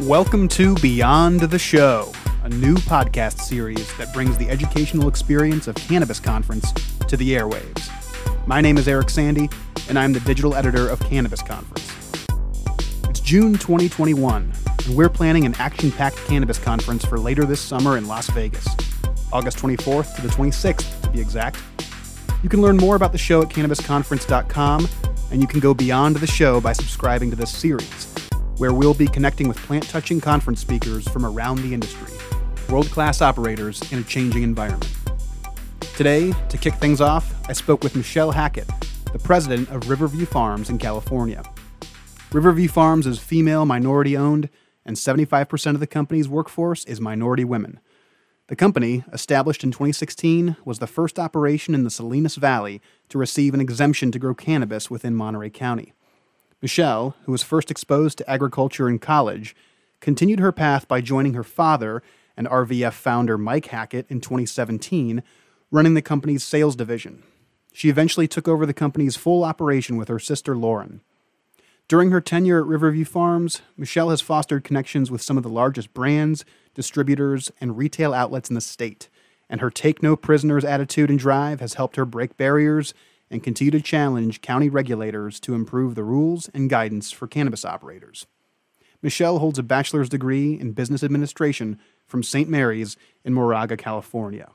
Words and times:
Welcome 0.00 0.48
to 0.48 0.74
Beyond 0.74 1.40
the 1.40 1.58
Show, 1.58 2.12
a 2.44 2.50
new 2.50 2.74
podcast 2.74 3.40
series 3.40 3.96
that 3.96 4.12
brings 4.12 4.36
the 4.36 4.46
educational 4.50 5.08
experience 5.08 5.68
of 5.68 5.74
Cannabis 5.74 6.20
Conference 6.20 6.70
to 7.08 7.16
the 7.16 7.30
airwaves. 7.30 7.88
My 8.46 8.60
name 8.60 8.76
is 8.76 8.88
Eric 8.88 9.08
Sandy, 9.08 9.48
and 9.88 9.98
I'm 9.98 10.12
the 10.12 10.20
digital 10.20 10.54
editor 10.54 10.86
of 10.86 11.00
Cannabis 11.00 11.40
Conference. 11.40 12.26
It's 13.08 13.20
June 13.20 13.54
2021, 13.54 14.52
and 14.84 14.94
we're 14.94 15.08
planning 15.08 15.46
an 15.46 15.54
action 15.54 15.90
packed 15.90 16.18
cannabis 16.26 16.58
conference 16.58 17.02
for 17.06 17.18
later 17.18 17.46
this 17.46 17.62
summer 17.62 17.96
in 17.96 18.06
Las 18.06 18.28
Vegas, 18.28 18.68
August 19.32 19.56
24th 19.56 20.14
to 20.16 20.20
the 20.20 20.28
26th 20.28 21.00
to 21.04 21.08
be 21.08 21.22
exact. 21.22 21.56
You 22.42 22.50
can 22.50 22.60
learn 22.60 22.76
more 22.76 22.96
about 22.96 23.12
the 23.12 23.18
show 23.18 23.40
at 23.40 23.48
cannabisconference.com, 23.48 24.88
and 25.30 25.40
you 25.40 25.48
can 25.48 25.60
go 25.60 25.72
beyond 25.72 26.16
the 26.16 26.26
show 26.26 26.60
by 26.60 26.74
subscribing 26.74 27.30
to 27.30 27.36
this 27.36 27.50
series 27.50 28.15
where 28.58 28.72
we'll 28.72 28.94
be 28.94 29.06
connecting 29.06 29.48
with 29.48 29.56
plant 29.58 29.88
touching 29.88 30.20
conference 30.20 30.60
speakers 30.60 31.06
from 31.08 31.26
around 31.26 31.62
the 31.62 31.74
industry, 31.74 32.12
world 32.70 32.90
class 32.90 33.20
operators 33.20 33.80
in 33.92 33.98
a 33.98 34.02
changing 34.02 34.42
environment. 34.42 34.90
Today, 35.96 36.32
to 36.48 36.58
kick 36.58 36.74
things 36.74 37.00
off, 37.00 37.34
I 37.48 37.52
spoke 37.52 37.82
with 37.82 37.96
Michelle 37.96 38.30
Hackett, 38.30 38.68
the 39.12 39.18
president 39.18 39.70
of 39.70 39.88
Riverview 39.88 40.26
Farms 40.26 40.70
in 40.70 40.78
California. 40.78 41.42
Riverview 42.32 42.68
Farms 42.68 43.06
is 43.06 43.18
female 43.18 43.64
minority 43.64 44.16
owned, 44.16 44.48
and 44.84 44.96
75% 44.96 45.74
of 45.74 45.80
the 45.80 45.86
company's 45.86 46.28
workforce 46.28 46.84
is 46.84 47.00
minority 47.00 47.44
women. 47.44 47.80
The 48.48 48.56
company, 48.56 49.04
established 49.12 49.64
in 49.64 49.72
2016, 49.72 50.56
was 50.64 50.78
the 50.78 50.86
first 50.86 51.18
operation 51.18 51.74
in 51.74 51.82
the 51.82 51.90
Salinas 51.90 52.36
Valley 52.36 52.80
to 53.08 53.18
receive 53.18 53.54
an 53.54 53.60
exemption 53.60 54.12
to 54.12 54.18
grow 54.18 54.34
cannabis 54.34 54.88
within 54.88 55.16
Monterey 55.16 55.50
County. 55.50 55.92
Michelle, 56.66 57.14
who 57.26 57.30
was 57.30 57.44
first 57.44 57.70
exposed 57.70 58.18
to 58.18 58.28
agriculture 58.28 58.88
in 58.88 58.98
college, 58.98 59.54
continued 60.00 60.40
her 60.40 60.50
path 60.50 60.88
by 60.88 61.00
joining 61.00 61.34
her 61.34 61.44
father 61.44 62.02
and 62.36 62.48
RVF 62.48 62.92
founder 62.92 63.38
Mike 63.38 63.66
Hackett 63.66 64.04
in 64.08 64.20
2017, 64.20 65.22
running 65.70 65.94
the 65.94 66.02
company's 66.02 66.42
sales 66.42 66.74
division. 66.74 67.22
She 67.72 67.88
eventually 67.88 68.26
took 68.26 68.48
over 68.48 68.66
the 68.66 68.74
company's 68.74 69.14
full 69.14 69.44
operation 69.44 69.96
with 69.96 70.08
her 70.08 70.18
sister 70.18 70.56
Lauren. 70.56 71.02
During 71.86 72.10
her 72.10 72.20
tenure 72.20 72.58
at 72.58 72.66
Riverview 72.66 73.04
Farms, 73.04 73.62
Michelle 73.76 74.10
has 74.10 74.20
fostered 74.20 74.64
connections 74.64 75.08
with 75.08 75.22
some 75.22 75.36
of 75.36 75.44
the 75.44 75.48
largest 75.48 75.94
brands, 75.94 76.44
distributors, 76.74 77.52
and 77.60 77.78
retail 77.78 78.12
outlets 78.12 78.48
in 78.48 78.56
the 78.56 78.60
state, 78.60 79.08
and 79.48 79.60
her 79.60 79.70
take 79.70 80.02
no 80.02 80.16
prisoners 80.16 80.64
attitude 80.64 81.10
and 81.10 81.18
drive 81.20 81.60
has 81.60 81.74
helped 81.74 81.94
her 81.94 82.04
break 82.04 82.36
barriers 82.36 82.92
and 83.30 83.42
continue 83.42 83.70
to 83.70 83.80
challenge 83.80 84.40
county 84.40 84.68
regulators 84.68 85.40
to 85.40 85.54
improve 85.54 85.94
the 85.94 86.04
rules 86.04 86.48
and 86.54 86.70
guidance 86.70 87.10
for 87.10 87.26
cannabis 87.26 87.64
operators. 87.64 88.26
Michelle 89.02 89.38
holds 89.38 89.58
a 89.58 89.62
bachelor's 89.62 90.08
degree 90.08 90.58
in 90.58 90.72
business 90.72 91.02
administration 91.02 91.78
from 92.06 92.22
St. 92.22 92.48
Mary's 92.48 92.96
in 93.24 93.34
Moraga, 93.34 93.76
California. 93.76 94.48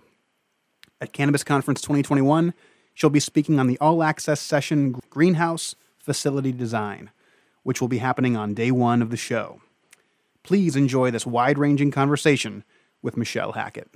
At 0.99 1.13
Cannabis 1.13 1.43
Conference 1.43 1.81
2021, 1.81 2.53
she'll 2.93 3.09
be 3.09 3.19
speaking 3.19 3.59
on 3.59 3.67
the 3.67 3.77
all 3.79 4.03
access 4.03 4.39
session 4.39 4.99
Greenhouse 5.09 5.75
Facility 5.97 6.51
Design, 6.51 7.11
which 7.63 7.81
will 7.81 7.87
be 7.87 7.99
happening 7.99 8.35
on 8.35 8.53
day 8.53 8.71
one 8.71 9.01
of 9.01 9.09
the 9.09 9.17
show. 9.17 9.61
Please 10.43 10.75
enjoy 10.75 11.11
this 11.11 11.25
wide 11.25 11.57
ranging 11.57 11.91
conversation 11.91 12.63
with 13.01 13.17
Michelle 13.17 13.53
Hackett. 13.53 13.89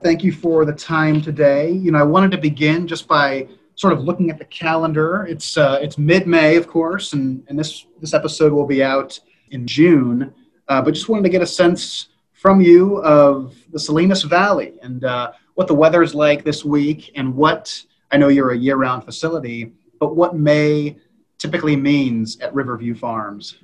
Thank 0.00 0.22
you 0.22 0.30
for 0.30 0.64
the 0.64 0.72
time 0.72 1.20
today. 1.20 1.72
You 1.72 1.90
know, 1.90 1.98
I 1.98 2.04
wanted 2.04 2.30
to 2.30 2.38
begin 2.38 2.86
just 2.86 3.08
by 3.08 3.48
sort 3.74 3.92
of 3.92 4.04
looking 4.04 4.30
at 4.30 4.38
the 4.38 4.44
calendar. 4.44 5.26
It's 5.26 5.56
uh, 5.56 5.80
it's 5.82 5.98
mid-May, 5.98 6.56
of 6.56 6.68
course, 6.68 7.14
and, 7.14 7.42
and 7.48 7.58
this 7.58 7.86
this 8.00 8.14
episode 8.14 8.52
will 8.52 8.66
be 8.66 8.82
out 8.82 9.18
in 9.50 9.66
June. 9.66 10.32
Uh, 10.68 10.82
but 10.82 10.94
just 10.94 11.08
wanted 11.08 11.22
to 11.24 11.28
get 11.30 11.42
a 11.42 11.46
sense 11.46 12.10
from 12.32 12.60
you 12.60 12.98
of 13.02 13.56
the 13.72 13.78
Salinas 13.78 14.22
Valley 14.22 14.74
and 14.82 15.02
uh, 15.02 15.32
what 15.54 15.66
the 15.66 15.74
weather 15.74 16.02
is 16.02 16.14
like 16.14 16.44
this 16.44 16.64
week, 16.64 17.10
and 17.16 17.34
what 17.34 17.82
I 18.12 18.18
know 18.18 18.28
you're 18.28 18.52
a 18.52 18.56
year-round 18.56 19.04
facility, 19.04 19.72
but 19.98 20.14
what 20.14 20.36
May 20.36 20.96
typically 21.38 21.74
means 21.74 22.38
at 22.38 22.54
Riverview 22.54 22.94
Farms. 22.94 23.58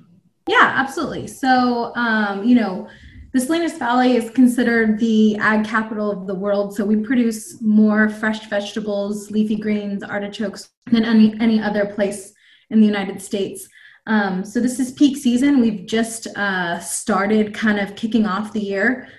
Yeah, 0.47 0.73
absolutely. 0.75 1.27
So, 1.27 1.95
um, 1.95 2.43
you 2.43 2.55
know 2.55 2.89
the 3.35 3.41
Salinas 3.41 3.77
Valley 3.77 4.15
is 4.15 4.29
considered 4.29 4.97
the 4.97 5.35
ag 5.39 5.65
capital 5.65 6.09
of 6.09 6.25
the 6.25 6.33
world, 6.33 6.73
so 6.73 6.85
we 6.85 6.95
produce 6.95 7.61
more 7.61 8.07
fresh 8.07 8.47
vegetables, 8.49 9.29
leafy 9.29 9.57
greens, 9.57 10.03
artichokes 10.03 10.69
than 10.89 11.03
any, 11.03 11.37
any 11.41 11.59
other 11.61 11.85
place 11.85 12.33
in 12.69 12.79
the 12.79 12.85
United 12.85 13.21
States. 13.21 13.67
Um, 14.07 14.45
so 14.45 14.61
this 14.61 14.79
is 14.79 14.93
peak 14.93 15.17
season. 15.17 15.59
We've 15.59 15.85
just 15.85 16.27
uh, 16.37 16.79
started 16.79 17.53
kind 17.53 17.77
of 17.77 17.97
kicking 17.97 18.25
off 18.25 18.53
the 18.53 18.61
year. 18.61 19.09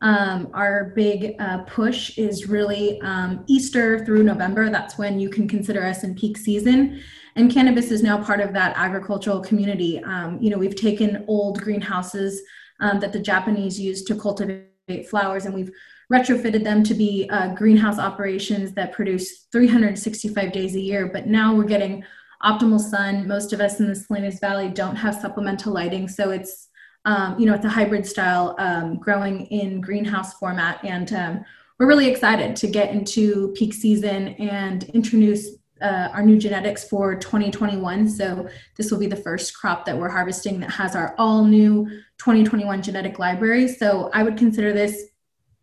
Um, 0.00 0.48
our 0.54 0.94
big 0.96 1.34
uh, 1.38 1.58
push 1.64 2.16
is 2.16 2.48
really 2.48 2.98
um, 3.02 3.44
Easter 3.46 4.06
through 4.06 4.22
November. 4.22 4.70
That's 4.70 4.96
when 4.96 5.20
you 5.20 5.28
can 5.28 5.46
consider 5.46 5.84
us 5.84 6.02
in 6.02 6.14
peak 6.14 6.38
season. 6.38 7.02
And 7.36 7.52
cannabis 7.52 7.90
is 7.90 8.02
now 8.02 8.24
part 8.24 8.40
of 8.40 8.54
that 8.54 8.72
agricultural 8.78 9.40
community. 9.40 10.02
Um, 10.02 10.38
you 10.40 10.48
know, 10.48 10.56
we've 10.56 10.76
taken 10.76 11.26
old 11.28 11.60
greenhouses 11.60 12.40
um, 12.80 13.00
that 13.00 13.12
the 13.12 13.20
Japanese 13.20 13.78
used 13.78 14.06
to 14.08 14.14
cultivate 14.14 15.08
flowers, 15.08 15.46
and 15.46 15.54
we've 15.54 15.70
retrofitted 16.12 16.64
them 16.64 16.82
to 16.82 16.94
be 16.94 17.28
uh, 17.30 17.54
greenhouse 17.54 17.98
operations 17.98 18.72
that 18.72 18.92
produce 18.92 19.46
365 19.52 20.52
days 20.52 20.74
a 20.74 20.80
year. 20.80 21.08
But 21.12 21.26
now 21.26 21.54
we're 21.54 21.64
getting 21.64 22.04
optimal 22.42 22.80
sun. 22.80 23.28
Most 23.28 23.52
of 23.52 23.60
us 23.60 23.80
in 23.80 23.86
the 23.86 23.94
Salinas 23.94 24.40
Valley 24.40 24.68
don't 24.68 24.96
have 24.96 25.14
supplemental 25.14 25.72
lighting, 25.72 26.08
so 26.08 26.30
it's 26.30 26.68
um, 27.04 27.38
you 27.38 27.46
know 27.46 27.54
it's 27.54 27.64
a 27.64 27.70
hybrid 27.70 28.06
style 28.06 28.54
um, 28.58 28.98
growing 28.98 29.46
in 29.46 29.80
greenhouse 29.80 30.34
format, 30.34 30.84
and 30.84 31.12
um, 31.12 31.44
we're 31.78 31.86
really 31.86 32.08
excited 32.08 32.56
to 32.56 32.66
get 32.66 32.90
into 32.90 33.54
peak 33.56 33.72
season 33.72 34.28
and 34.28 34.84
introduce 34.90 35.48
uh, 35.80 36.08
our 36.12 36.22
new 36.22 36.38
genetics 36.38 36.88
for 36.88 37.14
2021. 37.14 38.08
So 38.08 38.48
this 38.76 38.90
will 38.90 38.98
be 38.98 39.06
the 39.06 39.16
first 39.16 39.56
crop 39.56 39.84
that 39.86 39.96
we're 39.96 40.08
harvesting 40.08 40.60
that 40.60 40.70
has 40.70 40.94
our 40.94 41.14
all 41.18 41.44
new 41.44 41.86
2021 42.18 42.82
genetic 42.82 43.18
library. 43.18 43.68
So 43.68 44.10
I 44.12 44.22
would 44.22 44.36
consider 44.36 44.72
this 44.72 45.10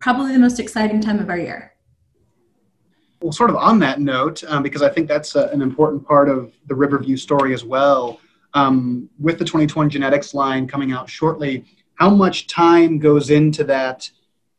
probably 0.00 0.32
the 0.32 0.38
most 0.38 0.60
exciting 0.60 1.00
time 1.00 1.18
of 1.18 1.28
our 1.28 1.38
year. 1.38 1.72
Well, 3.20 3.32
sort 3.32 3.50
of 3.50 3.56
on 3.56 3.80
that 3.80 4.00
note, 4.00 4.44
um, 4.46 4.62
because 4.62 4.82
I 4.82 4.88
think 4.88 5.08
that's 5.08 5.34
uh, 5.34 5.48
an 5.52 5.60
important 5.60 6.06
part 6.06 6.28
of 6.28 6.52
the 6.66 6.74
Riverview 6.74 7.16
story 7.16 7.52
as 7.52 7.64
well. 7.64 8.20
Um, 8.54 9.10
with 9.18 9.38
the 9.38 9.44
2021 9.44 9.90
genetics 9.90 10.34
line 10.34 10.66
coming 10.66 10.92
out 10.92 11.10
shortly, 11.10 11.64
how 11.94 12.10
much 12.10 12.46
time 12.46 12.98
goes 12.98 13.30
into 13.30 13.64
that 13.64 14.08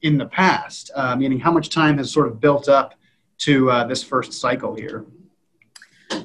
in 0.02 0.18
the 0.18 0.26
past? 0.26 0.92
Uh, 0.94 1.16
meaning, 1.16 1.40
how 1.40 1.52
much 1.52 1.70
time 1.70 1.98
has 1.98 2.12
sort 2.12 2.28
of 2.28 2.42
built 2.42 2.68
up 2.68 2.96
to 3.40 3.72
uh, 3.72 3.88
this 3.88 4.04
first 4.04 4.34
cycle 4.34 4.76
here? 4.76 5.06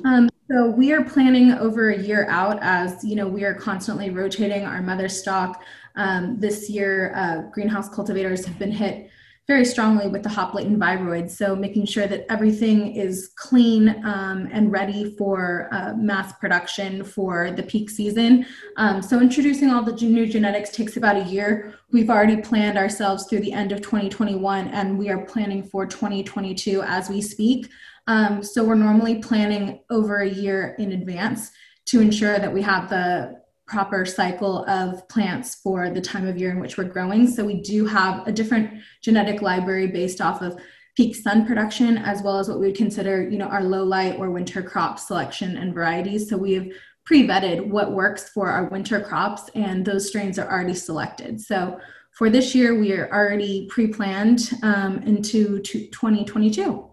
Um, 0.05 0.29
so 0.51 0.69
we 0.71 0.93
are 0.93 1.03
planning 1.03 1.53
over 1.53 1.91
a 1.91 1.99
year 1.99 2.27
out 2.29 2.59
as 2.61 3.03
you 3.05 3.17
know 3.17 3.27
we 3.27 3.45
are 3.45 3.55
constantly 3.55 4.11
rotating 4.11 4.65
our 4.65 4.83
mother 4.83 5.09
stock. 5.09 5.63
Um, 5.97 6.39
this 6.39 6.69
year, 6.69 7.13
uh, 7.15 7.51
greenhouse 7.51 7.89
cultivators 7.89 8.45
have 8.45 8.59
been 8.59 8.73
hit 8.73 9.11
very 9.47 9.65
strongly 9.65 10.09
with 10.09 10.23
the 10.23 10.29
hop 10.29 10.55
latent 10.55 10.79
viroids. 10.79 11.33
So 11.33 11.55
making 11.55 11.85
sure 11.85 12.07
that 12.07 12.25
everything 12.31 12.97
is 12.97 13.33
clean 13.37 13.89
um, 14.05 14.49
and 14.51 14.73
ready 14.73 15.15
for 15.17 15.69
uh, 15.71 15.93
mass 15.95 16.33
production 16.39 17.05
for 17.05 17.51
the 17.51 17.63
peak 17.63 17.91
season. 17.91 18.47
Um, 18.79 19.03
so 19.03 19.21
introducing 19.21 19.71
all 19.71 19.83
the 19.83 19.93
new 19.93 20.27
genetics 20.27 20.71
takes 20.71 20.97
about 20.97 21.17
a 21.17 21.25
year. 21.25 21.75
We've 21.93 22.09
already 22.09 22.39
planned 22.39 22.79
ourselves 22.79 23.27
through 23.27 23.41
the 23.41 23.53
end 23.53 23.73
of 23.73 23.83
2021 23.83 24.69
and 24.69 24.99
we 24.99 25.11
are 25.11 25.27
planning 25.27 25.63
for 25.63 25.85
2022 25.85 26.83
as 26.83 27.11
we 27.11 27.21
speak. 27.21 27.69
Um, 28.07 28.43
so 28.43 28.65
we're 28.65 28.75
normally 28.75 29.19
planning 29.19 29.81
over 29.91 30.21
a 30.21 30.29
year 30.29 30.75
in 30.79 30.93
advance 30.93 31.51
to 31.87 32.01
ensure 32.01 32.39
that 32.39 32.53
we 32.53 32.63
have 32.63 32.89
the 32.89 33.44
proper 33.67 34.05
cycle 34.05 34.65
of 34.67 35.09
plants 35.09 35.55
for 35.55 35.91
the 35.91 36.01
time 36.01 36.27
of 36.27 36.37
year 36.37 36.51
in 36.51 36.61
which 36.61 36.77
we're 36.77 36.85
growing. 36.85 37.27
So 37.27 37.45
we 37.45 37.61
do 37.63 37.87
have 37.87 38.27
a 38.27 38.33
different 38.33 38.71
genetic 39.03 39.43
library 39.43 39.87
based 39.87 40.21
off 40.21 40.43
of 40.43 40.61
peak 40.97 41.17
sun 41.17 41.47
production 41.47 41.99
as 41.99 42.23
well 42.23 42.39
as 42.39 42.49
what 42.49 42.61
we 42.61 42.67
would 42.67 42.77
consider, 42.77 43.29
you 43.29 43.39
know, 43.39 43.47
our 43.47 43.65
low 43.65 43.83
light 43.83 44.19
or 44.19 44.31
winter 44.31 44.63
crop 44.63 44.99
selection 44.99 45.57
and 45.57 45.75
varieties. 45.75 46.29
So 46.29 46.37
we 46.37 46.53
have 46.55 46.67
pre-vetted 47.05 47.67
what 47.67 47.93
works 47.93 48.29
for 48.29 48.49
our 48.49 48.69
winter 48.69 49.01
crops 49.01 49.51
and 49.55 49.85
those 49.85 50.09
strains 50.09 50.39
are 50.39 50.51
already 50.51 50.75
selected. 50.75 51.41
So 51.41 51.79
for 52.13 52.31
this 52.31 52.55
year, 52.55 52.79
we 52.79 52.93
are 52.93 53.13
already 53.13 53.67
pre-planned 53.67 54.51
um, 54.63 54.99
into 55.03 55.59
2022. 55.61 56.89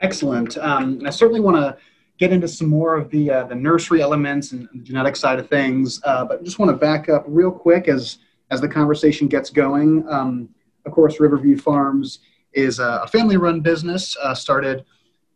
Excellent. 0.00 0.56
Um, 0.58 1.02
I 1.04 1.10
certainly 1.10 1.40
want 1.40 1.56
to 1.56 1.76
get 2.18 2.32
into 2.32 2.48
some 2.48 2.68
more 2.68 2.96
of 2.96 3.10
the 3.10 3.30
uh, 3.30 3.44
the 3.44 3.54
nursery 3.54 4.00
elements 4.02 4.52
and 4.52 4.68
the 4.72 4.82
genetic 4.82 5.16
side 5.16 5.38
of 5.38 5.48
things, 5.48 6.00
uh, 6.04 6.24
but 6.24 6.42
just 6.44 6.58
want 6.58 6.70
to 6.70 6.76
back 6.76 7.08
up 7.08 7.24
real 7.26 7.50
quick 7.50 7.88
as 7.88 8.18
as 8.50 8.60
the 8.60 8.68
conversation 8.68 9.26
gets 9.28 9.50
going. 9.50 10.06
Um, 10.08 10.48
of 10.84 10.92
course, 10.92 11.18
Riverview 11.18 11.58
Farms 11.58 12.20
is 12.52 12.78
a 12.78 13.06
family-run 13.08 13.60
business 13.60 14.16
uh, 14.22 14.34
started 14.34 14.84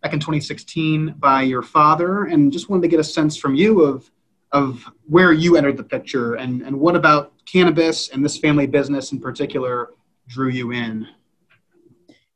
back 0.00 0.14
in 0.14 0.20
2016 0.20 1.16
by 1.18 1.42
your 1.42 1.62
father, 1.62 2.24
and 2.24 2.52
just 2.52 2.70
wanted 2.70 2.82
to 2.82 2.88
get 2.88 3.00
a 3.00 3.04
sense 3.04 3.36
from 3.36 3.54
you 3.54 3.82
of 3.82 4.10
of 4.52 4.84
where 5.06 5.32
you 5.32 5.56
entered 5.56 5.76
the 5.76 5.84
picture 5.84 6.34
and, 6.34 6.62
and 6.62 6.78
what 6.78 6.96
about 6.96 7.32
cannabis 7.46 8.08
and 8.08 8.24
this 8.24 8.36
family 8.38 8.66
business 8.66 9.12
in 9.12 9.20
particular 9.20 9.90
drew 10.26 10.48
you 10.48 10.72
in. 10.72 11.06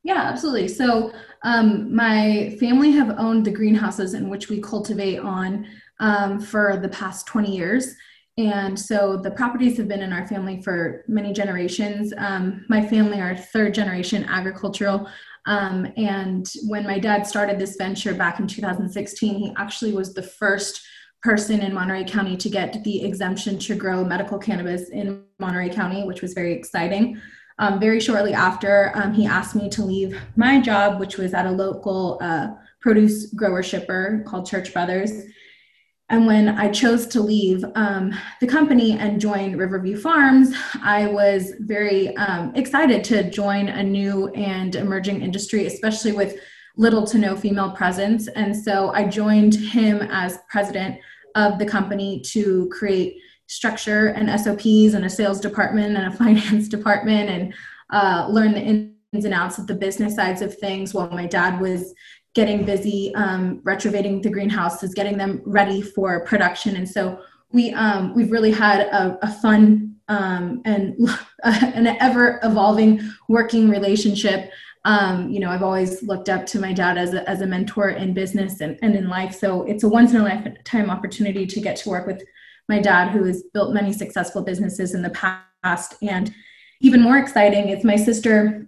Yeah, 0.02 0.20
absolutely. 0.22 0.68
So, 0.68 1.12
um, 1.44 1.94
my 1.94 2.56
family 2.58 2.90
have 2.92 3.14
owned 3.18 3.44
the 3.44 3.50
greenhouses 3.50 4.14
in 4.14 4.28
which 4.30 4.48
we 4.48 4.60
cultivate 4.60 5.18
on 5.18 5.66
um, 6.00 6.40
for 6.40 6.78
the 6.78 6.88
past 6.88 7.26
20 7.26 7.54
years. 7.54 7.94
And 8.36 8.78
so 8.78 9.16
the 9.16 9.30
properties 9.30 9.76
have 9.76 9.86
been 9.86 10.02
in 10.02 10.12
our 10.12 10.26
family 10.26 10.60
for 10.62 11.04
many 11.06 11.32
generations. 11.32 12.12
Um, 12.16 12.64
my 12.68 12.84
family 12.84 13.20
are 13.20 13.36
third 13.36 13.74
generation 13.74 14.24
agricultural. 14.24 15.08
Um, 15.46 15.92
and 15.96 16.50
when 16.66 16.84
my 16.84 16.98
dad 16.98 17.26
started 17.26 17.58
this 17.58 17.76
venture 17.76 18.14
back 18.14 18.40
in 18.40 18.48
2016, 18.48 19.34
he 19.34 19.54
actually 19.56 19.92
was 19.92 20.14
the 20.14 20.22
first 20.22 20.80
person 21.22 21.60
in 21.60 21.72
Monterey 21.72 22.04
County 22.04 22.36
to 22.38 22.48
get 22.48 22.82
the 22.82 23.04
exemption 23.04 23.58
to 23.58 23.76
grow 23.76 24.04
medical 24.04 24.38
cannabis 24.38 24.88
in 24.88 25.24
Monterey 25.38 25.68
County, 25.68 26.04
which 26.04 26.22
was 26.22 26.32
very 26.32 26.54
exciting. 26.54 27.20
Um, 27.58 27.78
very 27.78 28.00
shortly 28.00 28.34
after, 28.34 28.90
um, 28.94 29.14
he 29.14 29.26
asked 29.26 29.54
me 29.54 29.68
to 29.70 29.84
leave 29.84 30.20
my 30.36 30.60
job, 30.60 30.98
which 30.98 31.16
was 31.18 31.34
at 31.34 31.46
a 31.46 31.50
local 31.50 32.18
uh, 32.20 32.48
produce 32.80 33.32
grower 33.32 33.62
shipper 33.62 34.24
called 34.26 34.46
Church 34.46 34.72
Brothers, 34.72 35.12
and 36.10 36.26
when 36.26 36.48
I 36.48 36.70
chose 36.70 37.06
to 37.08 37.20
leave 37.22 37.64
um, 37.74 38.12
the 38.40 38.46
company 38.46 38.92
and 38.92 39.18
join 39.18 39.56
Riverview 39.56 39.96
Farms, 39.96 40.54
I 40.82 41.06
was 41.06 41.52
very 41.60 42.14
um, 42.18 42.54
excited 42.54 43.02
to 43.04 43.30
join 43.30 43.68
a 43.68 43.82
new 43.82 44.28
and 44.28 44.74
emerging 44.74 45.22
industry, 45.22 45.66
especially 45.66 46.12
with 46.12 46.38
little 46.76 47.06
to 47.06 47.16
no 47.16 47.34
female 47.36 47.70
presence. 47.70 48.28
And 48.28 48.54
so 48.54 48.90
I 48.90 49.08
joined 49.08 49.54
him 49.54 50.02
as 50.10 50.40
president 50.50 51.00
of 51.36 51.58
the 51.58 51.66
company 51.66 52.20
to 52.32 52.68
create 52.68 53.16
structure 53.46 54.08
and 54.08 54.28
SOPs 54.40 54.94
and 54.94 55.04
a 55.04 55.10
sales 55.10 55.40
department 55.40 55.96
and 55.96 56.12
a 56.12 56.16
finance 56.16 56.68
department 56.68 57.30
and 57.30 57.54
uh, 57.90 58.26
learn 58.30 58.52
the 58.52 58.60
ins 58.60 59.24
and 59.24 59.34
outs 59.34 59.58
of 59.58 59.66
the 59.66 59.74
business 59.74 60.16
sides 60.16 60.42
of 60.42 60.56
things 60.58 60.94
while 60.94 61.10
my 61.10 61.26
dad 61.26 61.60
was 61.60 61.94
getting 62.34 62.64
busy 62.64 63.14
um, 63.14 63.60
retrofitting 63.60 64.22
the 64.22 64.30
greenhouses, 64.30 64.92
getting 64.92 65.16
them 65.16 65.40
ready 65.44 65.80
for 65.80 66.24
production. 66.24 66.76
And 66.76 66.88
so 66.88 67.20
we 67.52 67.72
um, 67.72 68.14
we've 68.14 68.32
really 68.32 68.50
had 68.50 68.80
a, 68.80 69.18
a 69.22 69.32
fun 69.32 69.94
um, 70.08 70.60
and 70.64 70.96
an 71.44 71.86
ever 71.86 72.40
evolving 72.42 73.00
working 73.28 73.70
relationship. 73.70 74.50
Um, 74.84 75.30
you 75.30 75.40
know, 75.40 75.48
I've 75.48 75.62
always 75.62 76.02
looked 76.02 76.28
up 76.28 76.44
to 76.46 76.60
my 76.60 76.72
dad 76.72 76.98
as 76.98 77.14
a, 77.14 77.26
as 77.28 77.40
a 77.40 77.46
mentor 77.46 77.90
in 77.90 78.12
business 78.12 78.60
and, 78.60 78.78
and 78.82 78.94
in 78.94 79.08
life. 79.08 79.34
So 79.34 79.62
it's 79.62 79.82
a 79.82 79.88
once 79.88 80.12
in 80.12 80.20
a 80.20 80.24
lifetime 80.24 80.90
opportunity 80.90 81.46
to 81.46 81.60
get 81.60 81.76
to 81.76 81.88
work 81.88 82.06
with 82.06 82.22
my 82.68 82.80
dad, 82.80 83.10
who 83.10 83.24
has 83.24 83.42
built 83.52 83.74
many 83.74 83.92
successful 83.92 84.42
businesses 84.42 84.94
in 84.94 85.02
the 85.02 85.10
past. 85.10 85.94
And 86.02 86.34
even 86.80 87.02
more 87.02 87.18
exciting 87.18 87.68
is 87.68 87.84
my 87.84 87.96
sister 87.96 88.66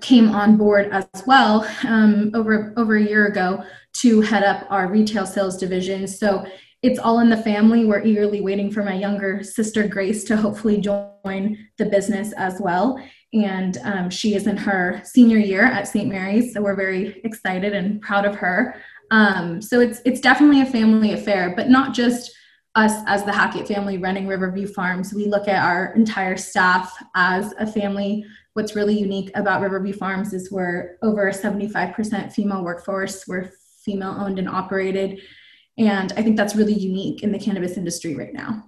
came 0.00 0.28
on 0.30 0.56
board 0.56 0.90
as 0.92 1.06
well 1.26 1.68
um, 1.84 2.30
over 2.34 2.72
over 2.76 2.96
a 2.96 3.02
year 3.02 3.26
ago 3.26 3.64
to 3.92 4.20
head 4.20 4.44
up 4.44 4.66
our 4.70 4.88
retail 4.88 5.26
sales 5.26 5.56
division. 5.56 6.06
So 6.06 6.46
it's 6.82 6.98
all 6.98 7.18
in 7.18 7.30
the 7.30 7.36
family. 7.36 7.84
We're 7.84 8.04
eagerly 8.04 8.40
waiting 8.40 8.70
for 8.70 8.84
my 8.84 8.94
younger 8.94 9.42
sister 9.42 9.88
Grace 9.88 10.22
to 10.24 10.36
hopefully 10.36 10.80
join 10.80 11.58
the 11.78 11.86
business 11.86 12.32
as 12.36 12.60
well. 12.60 13.02
And 13.32 13.76
um, 13.82 14.10
she 14.10 14.34
is 14.34 14.46
in 14.46 14.56
her 14.56 15.02
senior 15.04 15.38
year 15.38 15.64
at 15.64 15.88
St. 15.88 16.08
Mary's, 16.08 16.54
so 16.54 16.62
we're 16.62 16.76
very 16.76 17.20
excited 17.24 17.74
and 17.74 18.00
proud 18.00 18.24
of 18.24 18.36
her. 18.36 18.76
Um, 19.10 19.60
so 19.60 19.80
it's 19.80 20.00
it's 20.04 20.20
definitely 20.20 20.60
a 20.60 20.66
family 20.66 21.12
affair, 21.12 21.54
but 21.56 21.68
not 21.68 21.94
just 21.94 22.30
us 22.74 22.92
as 23.06 23.24
the 23.24 23.32
Hackett 23.32 23.66
family 23.66 23.98
running 23.98 24.26
Riverview 24.26 24.66
Farms. 24.66 25.12
We 25.12 25.26
look 25.26 25.48
at 25.48 25.64
our 25.64 25.94
entire 25.94 26.36
staff 26.36 26.92
as 27.14 27.52
a 27.58 27.66
family 27.66 28.24
what's 28.58 28.74
really 28.74 28.98
unique 28.98 29.30
about 29.36 29.60
Riverview 29.60 29.92
Farms 29.92 30.32
is 30.32 30.50
we're 30.50 30.96
over 31.00 31.28
a 31.28 31.32
75% 31.32 32.32
female 32.32 32.64
workforce. 32.64 33.24
We're 33.28 33.52
female 33.84 34.16
owned 34.18 34.40
and 34.40 34.48
operated. 34.48 35.20
And 35.78 36.12
I 36.16 36.22
think 36.22 36.36
that's 36.36 36.56
really 36.56 36.74
unique 36.74 37.22
in 37.22 37.30
the 37.30 37.38
cannabis 37.38 37.76
industry 37.76 38.16
right 38.16 38.34
now. 38.34 38.64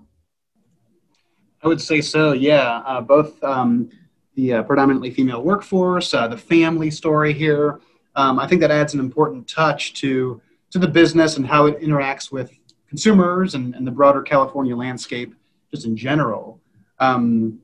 I 1.64 1.66
would 1.66 1.80
say 1.80 2.00
so, 2.00 2.30
yeah. 2.30 2.82
Uh, 2.86 3.00
both 3.00 3.42
um, 3.42 3.90
the 4.36 4.54
uh, 4.54 4.62
predominantly 4.62 5.10
female 5.10 5.42
workforce, 5.42 6.14
uh, 6.14 6.28
the 6.28 6.38
family 6.38 6.92
story 6.92 7.32
here. 7.32 7.80
Um, 8.14 8.38
I 8.38 8.46
think 8.46 8.60
that 8.60 8.70
adds 8.70 8.94
an 8.94 9.00
important 9.00 9.48
touch 9.48 9.94
to, 9.94 10.40
to 10.70 10.78
the 10.78 10.86
business 10.86 11.36
and 11.36 11.44
how 11.44 11.66
it 11.66 11.80
interacts 11.80 12.30
with 12.30 12.52
consumers 12.90 13.54
and, 13.54 13.74
and 13.74 13.86
the 13.86 13.90
broader 13.90 14.20
California 14.20 14.76
landscape 14.76 15.34
just 15.70 15.86
in 15.86 15.96
general. 15.96 16.60
Um, 16.98 17.60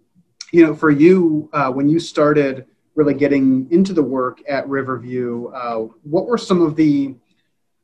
you 0.52 0.64
know, 0.64 0.74
for 0.74 0.90
you, 0.90 1.50
uh, 1.52 1.70
when 1.70 1.88
you 1.88 1.98
started 1.98 2.64
really 2.94 3.12
getting 3.12 3.66
into 3.70 3.92
the 3.92 4.02
work 4.02 4.38
at 4.48 4.66
Riverview, 4.68 5.48
uh, 5.48 5.88
what 6.04 6.26
were 6.26 6.38
some 6.38 6.62
of 6.62 6.76
the, 6.76 7.14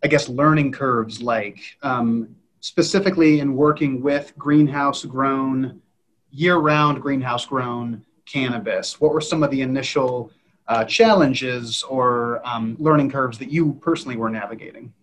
I 0.03 0.07
guess, 0.07 0.29
learning 0.29 0.73
curves 0.73 1.21
like, 1.21 1.59
um, 1.83 2.35
specifically 2.61 3.41
in 3.41 3.55
working 3.55 4.01
with 4.01 4.33
greenhouse 4.39 5.05
grown, 5.05 5.83
year 6.31 6.57
round 6.57 7.03
greenhouse 7.03 7.45
grown 7.45 8.07
cannabis? 8.25 9.01
What 9.01 9.13
were 9.13 9.21
some 9.21 9.43
of 9.43 9.51
the 9.51 9.63
initial 9.63 10.31
uh, 10.69 10.85
challenges 10.85 11.83
or 11.83 12.41
um, 12.47 12.77
learning 12.79 13.11
curves 13.11 13.37
that 13.39 13.51
you 13.51 13.75
personally 13.83 14.17
were 14.17 14.31
navigating? 14.31 14.95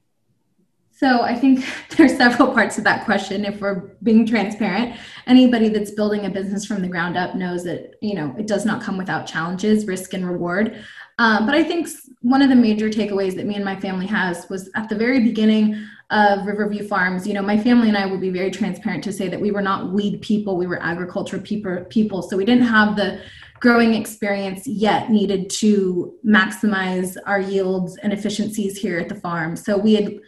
So 1.00 1.22
I 1.22 1.34
think 1.34 1.66
there's 1.96 2.18
several 2.18 2.52
parts 2.54 2.78
of 2.78 2.84
that 2.84 3.06
question. 3.06 3.46
If 3.46 3.62
we're 3.62 3.96
being 4.04 4.26
transparent, 4.26 4.98
anybody 5.28 5.70
that's 5.70 5.92
building 5.92 6.26
a 6.26 6.30
business 6.30 6.66
from 6.66 6.82
the 6.82 6.90
ground 6.90 7.16
up 7.16 7.36
knows 7.36 7.64
that 7.64 7.96
you 8.02 8.16
know 8.16 8.36
it 8.38 8.48
does 8.48 8.66
not 8.66 8.82
come 8.84 8.98
without 8.98 9.26
challenges, 9.26 9.88
risk, 9.88 10.14
and 10.14 10.30
reward. 10.30 10.84
Um, 11.18 11.46
but 11.46 11.56
I 11.56 11.64
think 11.64 11.88
one 12.22 12.42
of 12.42 12.50
the 12.50 12.56
major 12.56 12.90
takeaways 12.90 13.36
that 13.36 13.46
me 13.46 13.56
and 13.56 13.64
my 13.64 13.80
family 13.80 14.08
has 14.08 14.50
was 14.50 14.70
at 14.76 14.90
the 14.90 14.96
very 14.96 15.22
beginning 15.22 15.82
of 16.12 16.46
Riverview 16.46 16.86
Farms. 16.86 17.26
You 17.26 17.34
know, 17.34 17.42
my 17.42 17.58
family 17.58 17.88
and 17.88 17.98
I 17.98 18.06
will 18.06 18.20
be 18.20 18.30
very 18.30 18.52
transparent 18.52 19.04
to 19.06 19.14
say 19.14 19.30
that 19.30 19.40
we 19.40 19.52
were 19.52 19.62
not 19.62 19.94
weed 19.94 20.22
people; 20.22 20.58
we 20.58 20.68
were 20.68 20.84
agriculture. 20.84 21.40
People, 21.40 22.22
so 22.24 22.36
we 22.36 22.44
didn't 22.44 22.68
have 22.68 22.98
the 22.98 23.22
growing 23.62 23.94
experience 23.94 24.68
yet 24.68 25.10
needed 25.10 25.50
to 25.50 26.14
maximize 26.26 27.16
our 27.26 27.40
yields 27.40 27.98
and 27.98 28.12
efficiencies 28.12 28.78
here 28.78 29.00
at 29.00 29.10
the 29.10 29.16
farm. 29.16 29.56
So 29.56 29.78
we 29.78 29.96
had 29.96 30.20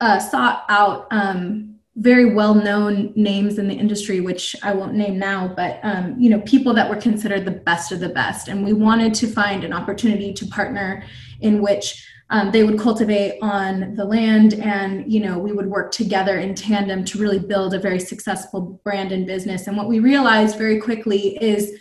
uh, 0.00 0.18
sought 0.18 0.64
out 0.68 1.06
um, 1.10 1.76
very 1.96 2.32
well-known 2.32 3.12
names 3.16 3.58
in 3.58 3.66
the 3.66 3.74
industry, 3.74 4.20
which 4.20 4.54
I 4.62 4.72
won't 4.72 4.94
name 4.94 5.18
now, 5.18 5.48
but 5.48 5.80
um, 5.82 6.14
you 6.18 6.30
know, 6.30 6.40
people 6.42 6.72
that 6.74 6.88
were 6.88 6.96
considered 6.96 7.44
the 7.44 7.50
best 7.50 7.90
of 7.90 7.98
the 7.98 8.08
best, 8.08 8.48
and 8.48 8.64
we 8.64 8.72
wanted 8.72 9.14
to 9.14 9.26
find 9.26 9.64
an 9.64 9.72
opportunity 9.72 10.32
to 10.32 10.46
partner 10.46 11.04
in 11.40 11.60
which 11.60 12.06
um, 12.30 12.52
they 12.52 12.62
would 12.62 12.78
cultivate 12.78 13.38
on 13.42 13.94
the 13.96 14.04
land, 14.04 14.54
and 14.54 15.10
you 15.12 15.18
know, 15.18 15.38
we 15.38 15.52
would 15.52 15.66
work 15.66 15.90
together 15.90 16.38
in 16.38 16.54
tandem 16.54 17.04
to 17.06 17.18
really 17.18 17.40
build 17.40 17.74
a 17.74 17.80
very 17.80 17.98
successful 17.98 18.80
brand 18.84 19.10
and 19.10 19.26
business. 19.26 19.66
And 19.66 19.76
what 19.76 19.88
we 19.88 19.98
realized 19.98 20.56
very 20.56 20.80
quickly 20.80 21.42
is 21.42 21.76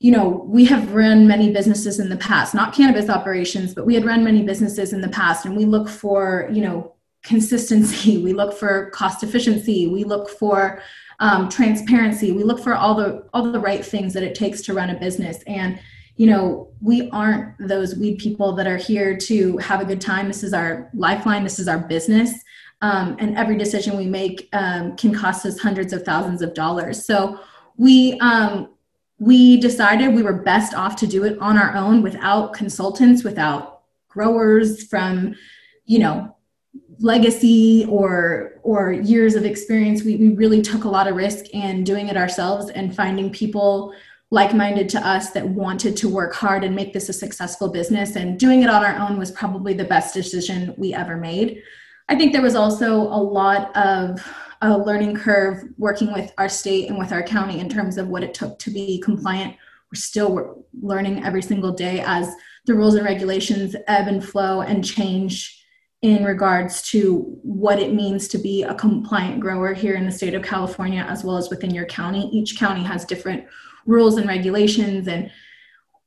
you 0.00 0.10
know, 0.10 0.44
we 0.46 0.66
have 0.66 0.92
run 0.92 1.26
many 1.26 1.50
businesses 1.50 1.98
in 1.98 2.10
the 2.10 2.16
past, 2.16 2.54
not 2.54 2.74
cannabis 2.74 3.08
operations, 3.08 3.72
but 3.72 3.86
we 3.86 3.94
had 3.94 4.04
run 4.04 4.22
many 4.22 4.42
businesses 4.42 4.92
in 4.92 5.00
the 5.00 5.08
past, 5.08 5.46
and 5.46 5.56
we 5.56 5.64
look 5.64 5.88
for, 5.88 6.48
you 6.52 6.60
know, 6.60 6.93
consistency. 7.24 8.18
We 8.22 8.32
look 8.32 8.56
for 8.56 8.90
cost 8.90 9.22
efficiency. 9.22 9.88
We 9.88 10.04
look 10.04 10.30
for 10.30 10.80
um, 11.20 11.48
transparency. 11.48 12.32
We 12.32 12.44
look 12.44 12.62
for 12.62 12.74
all 12.74 12.94
the 12.94 13.26
all 13.34 13.50
the 13.50 13.60
right 13.60 13.84
things 13.84 14.12
that 14.14 14.22
it 14.22 14.34
takes 14.34 14.62
to 14.62 14.74
run 14.74 14.90
a 14.90 14.98
business. 14.98 15.42
And 15.46 15.80
you 16.16 16.28
know 16.28 16.68
we 16.80 17.10
aren't 17.10 17.56
those 17.58 17.96
weed 17.96 18.18
people 18.18 18.52
that 18.52 18.66
are 18.66 18.76
here 18.76 19.16
to 19.16 19.56
have 19.58 19.80
a 19.80 19.84
good 19.84 20.00
time. 20.00 20.28
This 20.28 20.44
is 20.44 20.52
our 20.52 20.90
lifeline. 20.94 21.42
This 21.42 21.58
is 21.58 21.66
our 21.66 21.78
business. 21.78 22.32
Um, 22.82 23.16
and 23.18 23.36
every 23.36 23.56
decision 23.56 23.96
we 23.96 24.06
make 24.06 24.48
um, 24.52 24.96
can 24.96 25.14
cost 25.14 25.46
us 25.46 25.58
hundreds 25.58 25.92
of 25.92 26.04
thousands 26.04 26.42
of 26.42 26.54
dollars. 26.54 27.04
So 27.04 27.40
we 27.76 28.18
um, 28.20 28.68
we 29.18 29.58
decided 29.58 30.14
we 30.14 30.22
were 30.22 30.42
best 30.42 30.74
off 30.74 30.96
to 30.96 31.06
do 31.06 31.24
it 31.24 31.38
on 31.38 31.56
our 31.56 31.74
own 31.74 32.02
without 32.02 32.52
consultants 32.52 33.24
without 33.24 33.82
growers 34.08 34.86
from 34.86 35.34
you 35.86 35.98
know 35.98 36.34
legacy 37.00 37.86
or 37.88 38.52
or 38.62 38.92
years 38.92 39.34
of 39.34 39.44
experience 39.44 40.04
we, 40.04 40.16
we 40.16 40.28
really 40.34 40.62
took 40.62 40.84
a 40.84 40.88
lot 40.88 41.08
of 41.08 41.16
risk 41.16 41.46
in 41.50 41.82
doing 41.82 42.08
it 42.08 42.16
ourselves 42.16 42.70
and 42.70 42.94
finding 42.94 43.30
people 43.30 43.94
like-minded 44.34 44.88
to 44.88 45.06
us 45.06 45.30
that 45.30 45.48
wanted 45.48 45.96
to 45.96 46.08
work 46.08 46.34
hard 46.34 46.64
and 46.64 46.74
make 46.74 46.92
this 46.92 47.08
a 47.08 47.12
successful 47.12 47.68
business. 47.68 48.16
And 48.16 48.38
doing 48.38 48.62
it 48.62 48.68
on 48.68 48.84
our 48.84 48.96
own 48.96 49.16
was 49.16 49.30
probably 49.30 49.74
the 49.74 49.84
best 49.84 50.12
decision 50.12 50.74
we 50.76 50.92
ever 50.92 51.16
made. 51.16 51.62
I 52.08 52.16
think 52.16 52.32
there 52.32 52.42
was 52.42 52.56
also 52.56 53.02
a 53.02 53.22
lot 53.22 53.74
of 53.76 54.20
a 54.60 54.76
learning 54.76 55.14
curve 55.14 55.62
working 55.78 56.12
with 56.12 56.32
our 56.36 56.48
state 56.48 56.88
and 56.88 56.98
with 56.98 57.12
our 57.12 57.22
county 57.22 57.60
in 57.60 57.68
terms 57.68 57.96
of 57.96 58.08
what 58.08 58.24
it 58.24 58.34
took 58.34 58.58
to 58.58 58.70
be 58.70 59.00
compliant. 59.00 59.54
We're 59.92 60.00
still 60.00 60.66
learning 60.82 61.24
every 61.24 61.42
single 61.42 61.72
day 61.72 62.02
as 62.04 62.28
the 62.66 62.74
rules 62.74 62.96
and 62.96 63.04
regulations 63.04 63.76
ebb 63.86 64.08
and 64.08 64.24
flow 64.24 64.62
and 64.62 64.84
change 64.84 65.63
in 66.04 66.22
regards 66.22 66.82
to 66.82 67.22
what 67.42 67.78
it 67.78 67.94
means 67.94 68.28
to 68.28 68.36
be 68.36 68.62
a 68.62 68.74
compliant 68.74 69.40
grower 69.40 69.72
here 69.72 69.94
in 69.94 70.04
the 70.04 70.12
state 70.12 70.34
of 70.34 70.42
California 70.42 71.02
as 71.08 71.24
well 71.24 71.38
as 71.38 71.48
within 71.48 71.70
your 71.70 71.86
county. 71.86 72.28
Each 72.30 72.58
county 72.58 72.82
has 72.82 73.06
different 73.06 73.46
rules 73.86 74.18
and 74.18 74.28
regulations 74.28 75.08
and 75.08 75.30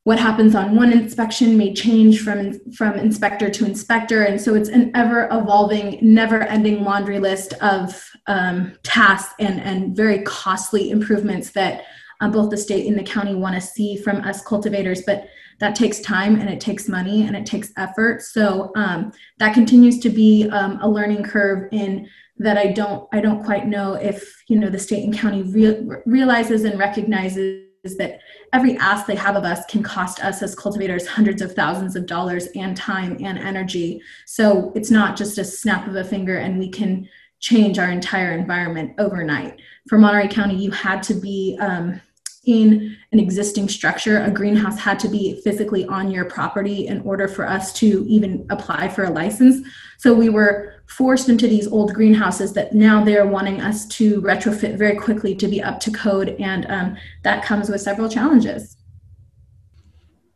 what 0.04 0.20
happens 0.20 0.54
on 0.54 0.76
one 0.76 0.94
inspection 0.94 1.58
may 1.58 1.74
change 1.74 2.22
from 2.22 2.60
from 2.70 2.94
inspector 2.94 3.50
to 3.50 3.66
inspector 3.66 4.22
and 4.22 4.40
so 4.40 4.54
it's 4.54 4.70
an 4.70 4.92
ever 4.94 5.28
evolving 5.32 5.98
never 6.02 6.44
ending 6.44 6.84
laundry 6.84 7.20
list 7.20 7.54
of 7.62 8.08
um, 8.28 8.78
tasks 8.84 9.34
and 9.40 9.60
and 9.62 9.98
very 9.98 10.22
costly 10.22 10.92
improvements 10.92 11.50
that 11.54 11.86
um, 12.22 12.32
both 12.32 12.52
the 12.52 12.58
state 12.58 12.86
and 12.88 12.98
the 12.98 13.04
county 13.04 13.34
want 13.34 13.56
to 13.56 13.62
see 13.62 13.98
from 13.98 14.18
us 14.18 14.44
cultivators 14.44 15.02
but 15.08 15.28
that 15.60 15.76
takes 15.76 16.00
time 16.00 16.40
and 16.40 16.50
it 16.50 16.60
takes 16.60 16.88
money 16.88 17.26
and 17.26 17.36
it 17.36 17.46
takes 17.46 17.72
effort. 17.78 18.22
So 18.22 18.72
um, 18.76 19.12
that 19.40 19.54
continues 19.54 20.00
to 20.00 20.10
be 20.10 20.50
um, 20.50 20.80
a 20.82 20.90
learning 20.90 21.24
curve 21.24 21.70
in 21.72 22.08
that 22.40 22.56
i 22.56 22.68
don't 22.68 23.08
i 23.14 23.20
don't 23.20 23.44
quite 23.44 23.66
know 23.68 23.96
if 23.96 24.44
you 24.48 24.60
know 24.60 24.70
the 24.70 24.78
state 24.78 25.04
and 25.04 25.18
county 25.18 25.42
re- 25.42 25.88
realizes 26.06 26.66
and 26.66 26.78
recognizes 26.78 27.64
that 27.98 28.20
every 28.54 28.78
ask 28.78 29.06
they 29.06 29.16
have 29.16 29.36
of 29.36 29.44
us 29.44 29.66
can 29.66 29.84
cost 29.84 30.24
us 30.24 30.42
as 30.42 30.56
cultivators 30.56 31.08
hundreds 31.08 31.42
of 31.42 31.54
thousands 31.54 31.96
of 31.96 32.06
dollars 32.06 32.48
and 32.56 32.76
time 32.76 33.18
and 33.22 33.38
energy. 33.38 34.02
So 34.26 34.72
it's 34.76 34.92
not 34.92 35.16
just 35.16 35.38
a 35.38 35.44
snap 35.46 35.88
of 35.88 35.96
a 35.96 36.04
finger 36.04 36.38
and 36.38 36.60
we 36.60 36.70
can 36.70 37.08
change 37.40 37.78
our 37.78 37.90
entire 37.90 38.34
environment 38.34 38.94
overnight. 38.98 39.62
For 39.88 39.98
monterey 39.98 40.28
county 40.28 40.56
you 40.56 40.72
had 40.72 41.04
to 41.04 41.14
be 41.14 41.58
um, 41.62 42.02
an 42.48 43.20
existing 43.20 43.68
structure. 43.68 44.24
A 44.24 44.32
greenhouse 44.32 44.80
had 44.80 45.00
to 45.00 45.10
be 45.10 45.42
physically 45.42 45.86
on 45.86 46.12
your 46.12 46.26
property 46.26 46.88
in 46.88 47.02
order 47.02 47.28
for 47.28 47.48
us 47.48 47.74
to 47.74 48.06
even 48.08 48.46
apply 48.50 48.88
for 48.90 49.04
a 49.04 49.10
license. 49.10 49.68
So 49.98 50.14
we 50.14 50.30
were 50.30 50.74
forced 50.88 51.28
into 51.28 51.48
these 51.48 51.68
old 51.68 51.94
greenhouses 51.94 52.54
that 52.54 52.74
now 52.74 53.04
they're 53.04 53.28
wanting 53.28 53.62
us 53.62 53.86
to 53.88 54.22
retrofit 54.22 54.78
very 54.78 54.96
quickly 54.96 55.36
to 55.36 55.48
be 55.48 55.62
up 55.62 55.80
to 55.82 55.92
code. 55.92 56.36
And 56.40 56.66
um, 56.70 56.98
that 57.24 57.44
comes 57.44 57.70
with 57.70 57.82
several 57.82 58.08
challenges. 58.08 58.78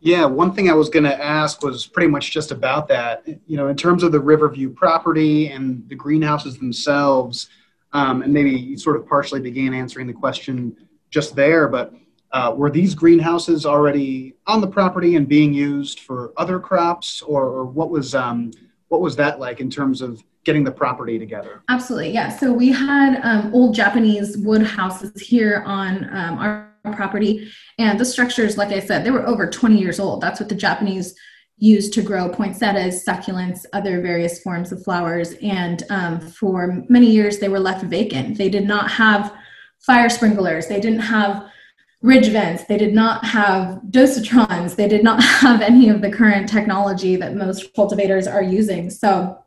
Yeah, 0.03 0.25
one 0.25 0.53
thing 0.53 0.69
I 0.69 0.73
was 0.73 0.89
going 0.89 1.05
to 1.05 1.23
ask 1.23 1.61
was 1.61 1.85
pretty 1.85 2.09
much 2.09 2.31
just 2.31 2.51
about 2.51 2.87
that. 2.87 3.23
You 3.45 3.55
know, 3.55 3.67
in 3.67 3.77
terms 3.77 4.01
of 4.01 4.11
the 4.11 4.19
Riverview 4.19 4.71
property 4.71 5.47
and 5.49 5.87
the 5.87 5.95
greenhouses 5.95 6.57
themselves, 6.57 7.49
um, 7.93 8.23
and 8.23 8.33
maybe 8.33 8.49
you 8.49 8.77
sort 8.77 8.95
of 8.95 9.07
partially 9.07 9.41
began 9.41 9.73
answering 9.73 10.07
the 10.07 10.13
question 10.13 10.75
just 11.11 11.35
there, 11.35 11.67
but 11.67 11.93
uh, 12.33 12.53
were 12.55 12.69
these 12.69 12.95
greenhouses 12.95 13.65
already 13.65 14.35
on 14.47 14.61
the 14.61 14.67
property 14.67 15.15
and 15.15 15.27
being 15.27 15.53
used 15.53 15.99
for 15.99 16.33
other 16.37 16.59
crops, 16.59 17.21
or, 17.21 17.43
or 17.43 17.65
what 17.65 17.89
was 17.89 18.15
um, 18.15 18.51
what 18.87 19.01
was 19.01 19.15
that 19.17 19.39
like 19.39 19.59
in 19.59 19.69
terms 19.69 20.01
of 20.01 20.23
getting 20.43 20.63
the 20.63 20.71
property 20.71 21.19
together? 21.19 21.61
Absolutely, 21.69 22.11
yeah. 22.11 22.29
So 22.29 22.51
we 22.51 22.71
had 22.71 23.21
um, 23.23 23.53
old 23.53 23.75
Japanese 23.75 24.37
wood 24.37 24.63
houses 24.63 25.19
here 25.21 25.63
on 25.65 26.05
um, 26.15 26.37
our 26.39 26.67
property, 26.93 27.51
and 27.77 27.99
the 27.99 28.05
structures, 28.05 28.57
like 28.57 28.69
I 28.69 28.79
said, 28.79 29.03
they 29.03 29.11
were 29.11 29.27
over 29.27 29.49
20 29.49 29.77
years 29.77 29.99
old. 29.99 30.21
That's 30.21 30.39
what 30.39 30.49
the 30.49 30.55
Japanese 30.55 31.15
used 31.57 31.93
to 31.93 32.01
grow 32.01 32.27
poinsettias, 32.27 33.05
succulents, 33.05 33.65
other 33.73 34.01
various 34.01 34.41
forms 34.41 34.71
of 34.71 34.83
flowers, 34.83 35.33
and 35.43 35.83
um, 35.89 36.19
for 36.19 36.83
many 36.89 37.07
years 37.07 37.39
they 37.39 37.49
were 37.49 37.59
left 37.59 37.83
vacant. 37.85 38.37
They 38.37 38.49
did 38.49 38.65
not 38.65 38.89
have 38.89 39.33
fire 39.79 40.09
sprinklers. 40.09 40.67
They 40.67 40.79
didn't 40.79 40.99
have 40.99 41.51
ridge 42.01 42.29
vents. 42.29 42.65
They 42.65 42.77
did 42.77 42.93
not 42.93 43.23
have 43.25 43.81
dosatrons. 43.89 44.75
They 44.75 44.87
did 44.87 45.03
not 45.03 45.23
have 45.23 45.61
any 45.61 45.89
of 45.89 46.01
the 46.01 46.11
current 46.11 46.49
technology 46.49 47.15
that 47.15 47.35
most 47.35 47.73
cultivators 47.73 48.27
are 48.27 48.43
using. 48.43 48.89
So, 48.89 49.37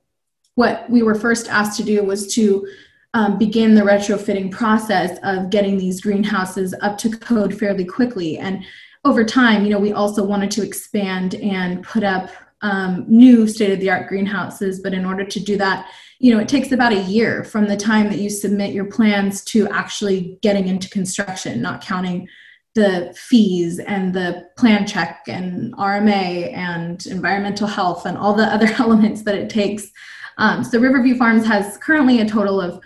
what 0.57 0.89
we 0.89 1.03
were 1.03 1.17
first 1.17 1.49
asked 1.49 1.77
to 1.79 1.83
do 1.83 2.05
was 2.05 2.33
to 2.35 2.67
um, 3.13 3.39
begin 3.39 3.75
the 3.75 3.83
retrofitting 3.83 4.53
process 4.53 5.19
of 5.25 5.51
getting 5.51 5.79
these 5.79 6.01
greenhouses 6.01 6.75
up 6.81 6.97
to 6.99 7.11
code 7.11 7.59
fairly 7.59 7.85
quickly. 7.85 8.39
And 8.39 8.65
over 9.05 9.25
time, 9.25 9.65
you 9.65 9.71
know, 9.71 9.81
we 9.81 9.93
also 9.93 10.25
wanted 10.25 10.53
to 10.53 10.63
expand 10.63 11.35
and 11.37 11.83
put 11.83 12.05
up 12.05 12.31
um, 12.63 13.05
new 13.09 13.47
state 13.47 13.73
of 13.73 13.81
the 13.81 13.91
art 13.91 14.09
greenhouses. 14.09 14.81
But 14.81 14.95
in 14.95 15.05
order 15.05 15.25
to 15.25 15.41
do 15.41 15.57
that, 15.59 15.91
you 16.19 16.33
know, 16.33 16.41
it 16.41 16.49
takes 16.49 16.73
about 16.73 16.93
a 16.93 17.03
year 17.03 17.45
from 17.45 17.67
the 17.67 17.77
time 17.77 18.09
that 18.09 18.19
you 18.19 18.31
submit 18.31 18.73
your 18.73 18.87
plans 18.87 19.45
to 19.47 19.69
actually 19.69 20.39
getting 20.41 20.69
into 20.69 20.89
construction, 20.89 21.61
not 21.61 21.83
counting 21.83 22.29
the 22.75 23.15
fees 23.17 23.79
and 23.79 24.13
the 24.13 24.49
plan 24.57 24.87
check 24.87 25.25
and 25.29 25.75
RMA 25.77 26.53
and 26.53 27.07
environmental 27.07 27.67
health 27.67 28.05
and 28.05 28.19
all 28.19 28.35
the 28.35 28.45
other 28.45 28.67
elements 28.79 29.23
that 29.23 29.35
it 29.35 29.49
takes. 29.49 29.91
Um, 30.39 30.65
so 30.65 30.79
Riverview 30.81 31.17
Farms 31.17 31.47
has 31.47 31.79
currently 31.79 32.21
a 32.21 32.29
total 32.29 32.61
of 32.61 32.81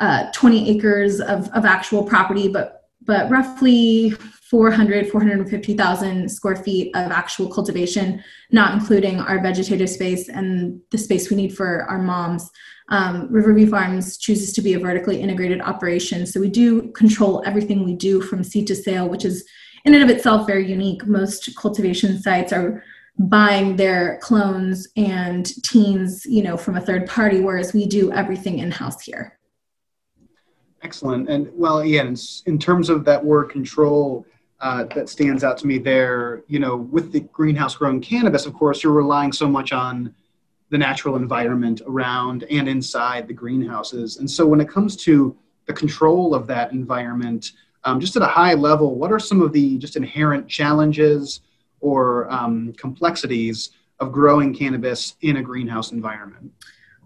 uh, 0.00 0.30
20 0.32 0.70
acres 0.76 1.20
of, 1.20 1.48
of 1.50 1.64
actual 1.64 2.02
property, 2.02 2.48
but 2.48 2.76
but 3.02 3.30
roughly 3.30 4.10
400 4.10 5.08
450,000 5.10 6.28
square 6.28 6.56
feet 6.56 6.94
of 6.94 7.10
actual 7.10 7.48
cultivation, 7.48 8.22
not 8.50 8.74
including 8.74 9.20
our 9.20 9.40
vegetative 9.40 9.88
space 9.88 10.28
and 10.28 10.80
the 10.90 10.98
space 10.98 11.30
we 11.30 11.36
need 11.36 11.56
for 11.56 11.84
our 11.84 11.98
moms 11.98 12.50
um, 12.90 13.28
Riverview 13.30 13.68
Farms 13.68 14.16
chooses 14.16 14.52
to 14.54 14.62
be 14.62 14.74
a 14.74 14.78
vertically 14.78 15.20
integrated 15.20 15.60
operation. 15.60 16.26
So 16.26 16.40
we 16.40 16.48
do 16.48 16.90
control 16.92 17.42
everything 17.46 17.84
we 17.84 17.94
do 17.94 18.20
from 18.20 18.42
seed 18.42 18.66
to 18.66 18.74
sale, 18.74 19.08
which 19.08 19.24
is 19.24 19.48
in 19.84 19.94
and 19.94 20.02
of 20.02 20.10
itself 20.10 20.46
very 20.46 20.68
unique. 20.68 21.06
Most 21.06 21.54
cultivation 21.56 22.20
sites 22.20 22.52
are 22.52 22.82
buying 23.18 23.76
their 23.76 24.18
clones 24.22 24.88
and 24.96 25.46
teens, 25.62 26.26
you 26.26 26.42
know, 26.42 26.56
from 26.56 26.76
a 26.76 26.80
third 26.80 27.06
party, 27.06 27.40
whereas 27.40 27.72
we 27.72 27.86
do 27.86 28.12
everything 28.12 28.58
in 28.58 28.70
house 28.70 29.02
here. 29.02 29.38
Excellent. 30.82 31.28
And 31.28 31.48
well, 31.52 31.84
yeah, 31.84 32.10
in, 32.46 32.58
terms 32.58 32.88
of 32.88 33.04
that 33.04 33.22
word 33.22 33.50
control, 33.50 34.24
uh, 34.60 34.84
that 34.94 35.08
stands 35.08 35.44
out 35.44 35.58
to 35.58 35.66
me 35.66 35.78
there. 35.78 36.42
You 36.48 36.58
know, 36.58 36.76
with 36.76 37.12
the 37.12 37.20
greenhouse 37.20 37.76
grown 37.76 38.00
cannabis, 38.00 38.46
of 38.46 38.54
course, 38.54 38.82
you're 38.82 38.92
relying 38.92 39.32
so 39.32 39.48
much 39.48 39.72
on 39.72 40.14
the 40.70 40.78
natural 40.78 41.16
environment 41.16 41.82
around 41.86 42.44
and 42.44 42.68
inside 42.68 43.26
the 43.26 43.34
greenhouses. 43.34 44.16
And 44.16 44.30
so 44.30 44.46
when 44.46 44.60
it 44.60 44.68
comes 44.68 44.96
to 45.04 45.36
the 45.66 45.72
control 45.72 46.34
of 46.34 46.46
that 46.46 46.72
environment, 46.72 47.52
um, 47.84 48.00
just 48.00 48.16
at 48.16 48.22
a 48.22 48.26
high 48.26 48.54
level, 48.54 48.94
what 48.94 49.12
are 49.12 49.18
some 49.18 49.42
of 49.42 49.52
the 49.52 49.78
just 49.78 49.96
inherent 49.96 50.48
challenges 50.48 51.40
or 51.80 52.30
um, 52.32 52.72
complexities 52.74 53.70
of 53.98 54.12
growing 54.12 54.54
cannabis 54.54 55.16
in 55.22 55.36
a 55.36 55.42
greenhouse 55.42 55.92
environment? 55.92 56.52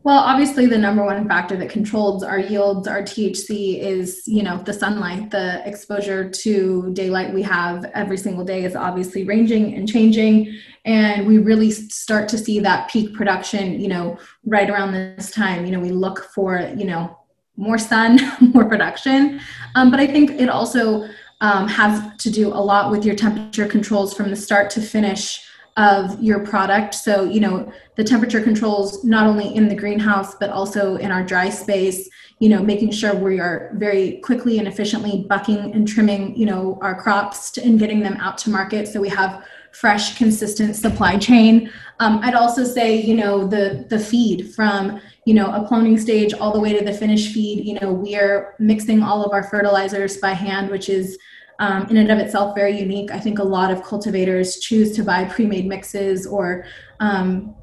Well, 0.04 0.18
obviously, 0.18 0.66
the 0.66 0.76
number 0.76 1.02
one 1.02 1.26
factor 1.26 1.56
that 1.56 1.70
controls 1.70 2.22
our 2.22 2.38
yields, 2.38 2.86
our 2.86 3.00
THC, 3.00 3.80
is 3.80 4.22
you 4.26 4.42
know 4.42 4.58
the 4.62 4.72
sunlight. 4.74 5.30
The 5.30 5.66
exposure 5.66 6.28
to 6.28 6.92
daylight 6.92 7.32
we 7.32 7.40
have 7.40 7.86
every 7.94 8.18
single 8.18 8.44
day 8.44 8.64
is 8.64 8.76
obviously 8.76 9.24
ranging 9.24 9.74
and 9.74 9.88
changing, 9.88 10.54
and 10.84 11.26
we 11.26 11.38
really 11.38 11.70
start 11.70 12.28
to 12.28 12.38
see 12.38 12.60
that 12.60 12.90
peak 12.90 13.14
production. 13.14 13.80
You 13.80 13.88
know, 13.88 14.18
right 14.44 14.68
around 14.68 14.92
this 14.92 15.30
time. 15.30 15.64
You 15.64 15.72
know, 15.72 15.80
we 15.80 15.90
look 15.90 16.28
for 16.34 16.60
you 16.76 16.84
know 16.84 17.18
more 17.56 17.78
sun, 17.78 18.18
more 18.52 18.66
production, 18.66 19.40
um, 19.74 19.90
but 19.90 20.00
I 20.00 20.06
think 20.06 20.32
it 20.32 20.50
also 20.50 21.08
um, 21.40 21.66
has 21.66 22.14
to 22.18 22.30
do 22.30 22.48
a 22.48 22.60
lot 22.60 22.90
with 22.90 23.06
your 23.06 23.14
temperature 23.14 23.66
controls 23.66 24.12
from 24.12 24.28
the 24.28 24.36
start 24.36 24.68
to 24.70 24.82
finish 24.82 25.48
of 25.76 26.22
your 26.22 26.40
product. 26.40 26.94
So, 26.94 27.24
you 27.24 27.40
know, 27.40 27.72
the 27.96 28.04
temperature 28.04 28.40
controls 28.40 29.04
not 29.04 29.26
only 29.26 29.54
in 29.54 29.68
the 29.68 29.74
greenhouse, 29.74 30.36
but 30.36 30.50
also 30.50 30.96
in 30.96 31.10
our 31.10 31.24
dry 31.24 31.50
space, 31.50 32.08
you 32.38 32.48
know, 32.48 32.62
making 32.62 32.92
sure 32.92 33.14
we 33.14 33.40
are 33.40 33.72
very 33.74 34.18
quickly 34.18 34.58
and 34.58 34.68
efficiently 34.68 35.26
bucking 35.28 35.72
and 35.74 35.86
trimming, 35.86 36.36
you 36.36 36.46
know, 36.46 36.78
our 36.80 37.00
crops 37.00 37.50
to, 37.52 37.62
and 37.62 37.78
getting 37.78 38.00
them 38.00 38.14
out 38.18 38.38
to 38.38 38.50
market. 38.50 38.86
So 38.86 39.00
we 39.00 39.08
have 39.08 39.44
fresh, 39.72 40.16
consistent 40.16 40.76
supply 40.76 41.18
chain. 41.18 41.72
Um, 41.98 42.20
I'd 42.22 42.34
also 42.34 42.62
say, 42.62 43.00
you 43.00 43.16
know, 43.16 43.44
the, 43.44 43.84
the 43.88 43.98
feed 43.98 44.54
from, 44.54 45.00
you 45.26 45.34
know, 45.34 45.52
a 45.52 45.68
cloning 45.68 45.98
stage 45.98 46.32
all 46.34 46.52
the 46.52 46.60
way 46.60 46.78
to 46.78 46.84
the 46.84 46.92
finished 46.92 47.32
feed, 47.34 47.64
you 47.64 47.80
know, 47.80 47.92
we 47.92 48.14
are 48.14 48.54
mixing 48.60 49.02
all 49.02 49.24
of 49.24 49.32
our 49.32 49.42
fertilizers 49.42 50.18
by 50.18 50.30
hand, 50.30 50.70
which 50.70 50.88
is 50.88 51.18
um, 51.58 51.86
in 51.88 51.96
and 51.96 52.10
of 52.10 52.18
itself 52.18 52.54
very 52.54 52.78
unique. 52.78 53.10
I 53.10 53.20
think 53.20 53.38
a 53.38 53.44
lot 53.44 53.70
of 53.70 53.82
cultivators 53.82 54.58
choose 54.58 54.94
to 54.96 55.04
buy 55.04 55.24
pre-made 55.24 55.66
mixes 55.66 56.26
or 56.26 56.64
um, 57.00 57.54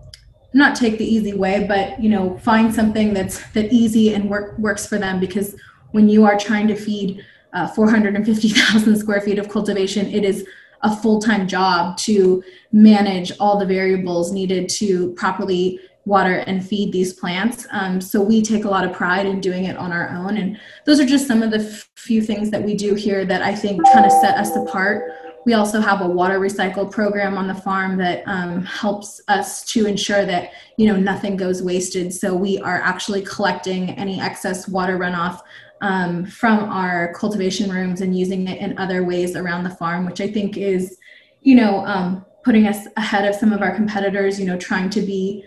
not 0.54 0.76
take 0.76 0.98
the 0.98 1.06
easy 1.06 1.34
way, 1.34 1.66
but 1.68 2.02
you 2.02 2.10
know 2.10 2.38
find 2.40 2.74
something 2.74 3.14
that's 3.14 3.46
that 3.52 3.72
easy 3.72 4.14
and 4.14 4.30
work 4.30 4.58
works 4.58 4.86
for 4.86 4.98
them 4.98 5.20
because 5.20 5.56
when 5.92 6.10
you 6.10 6.24
are 6.26 6.38
trying 6.38 6.68
to 6.68 6.76
feed 6.76 7.24
uh, 7.54 7.68
450,000 7.68 8.98
square 8.98 9.22
feet 9.22 9.40
of 9.40 9.50
cultivation, 9.50 10.08
it 10.08 10.24
is 10.24 10.46
a 10.84 10.96
full-time 10.96 11.48
job 11.48 11.98
to 11.98 12.44
manage 12.72 13.32
all 13.40 13.60
the 13.60 13.66
variables 13.66 14.32
needed 14.32 14.68
to 14.68 15.12
properly 15.14 15.80
water 16.06 16.38
and 16.48 16.66
feed 16.66 16.92
these 16.92 17.14
plants. 17.14 17.68
Um, 17.72 18.02
so 18.02 18.22
we 18.22 18.42
take 18.42 18.66
a 18.66 18.70
lot 18.70 18.84
of 18.84 18.94
pride 18.94 19.26
in 19.26 19.40
doing 19.40 19.66
it 19.66 19.78
on 19.78 19.92
our 19.92 20.10
own. 20.10 20.38
And 20.38 20.60
those 20.86 21.00
are 21.00 21.06
just 21.06 21.28
some 21.28 21.44
of 21.44 21.52
the 21.52 21.60
f- 21.60 21.90
few 21.96 22.22
things 22.22 22.50
that 22.52 22.64
we 22.64 22.76
do 22.76 22.96
here 22.96 23.24
that 23.26 23.42
I 23.42 23.54
think 23.54 23.82
kind 23.94 24.06
of 24.06 24.12
set 24.12 24.38
us 24.38 24.56
apart 24.56 25.12
We 25.46 25.54
also 25.54 25.80
have 25.82 26.02
a 26.02 26.08
water 26.08 26.40
recycle 26.40 26.90
program 26.90 27.38
on 27.38 27.48
the 27.48 27.56
farm 27.56 27.98
that 27.98 28.24
um, 28.28 28.64
helps 28.64 29.22
us 29.28 29.64
to 29.74 29.86
ensure 29.86 30.26
that 30.26 30.52
you 30.78 30.88
know 30.88 30.96
nothing 30.96 31.36
goes 31.36 31.64
wasted. 31.64 32.14
So 32.14 32.36
we 32.36 32.60
are 32.60 32.80
actually 32.82 33.24
collecting 33.24 33.92
any 33.92 34.20
excess 34.20 34.68
water 34.68 34.98
runoff 34.98 35.42
um, 35.82 36.26
from 36.26 36.60
our 36.60 37.14
cultivation 37.14 37.72
rooms 37.72 38.02
and 38.02 38.18
using 38.18 38.48
it 38.48 38.60
in 38.60 38.78
other 38.78 39.04
ways 39.04 39.36
around 39.36 39.64
the 39.64 39.72
farm, 39.72 40.06
which 40.06 40.22
I 40.22 40.28
think 40.28 40.58
is, 40.58 40.98
you 41.42 41.56
know, 41.56 41.86
um, 41.86 42.24
putting 42.44 42.68
us 42.68 42.88
ahead 42.98 43.28
of 43.28 43.36
some 43.36 43.52
of 43.52 43.62
our 43.62 43.74
competitors. 43.76 44.40
You 44.40 44.46
know, 44.46 44.58
trying 44.58 44.90
to 44.92 45.02
be 45.02 45.44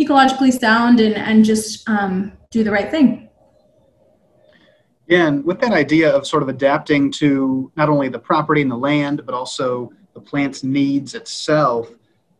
ecologically 0.00 0.52
sound 0.52 1.00
and 1.00 1.14
and 1.14 1.44
just 1.44 1.88
um, 1.88 2.32
do 2.50 2.64
the 2.64 2.70
right 2.70 2.90
thing. 2.90 3.28
Yeah, 5.06 5.28
and 5.28 5.44
with 5.44 5.60
that 5.60 5.72
idea 5.72 6.10
of 6.10 6.26
sort 6.26 6.42
of 6.42 6.48
adapting 6.48 7.10
to 7.12 7.70
not 7.76 7.88
only 7.88 8.08
the 8.08 8.18
property 8.18 8.62
and 8.62 8.70
the 8.70 8.76
land, 8.76 9.22
but 9.26 9.34
also 9.34 9.92
the 10.14 10.20
plant's 10.20 10.62
needs 10.64 11.14
itself, 11.14 11.90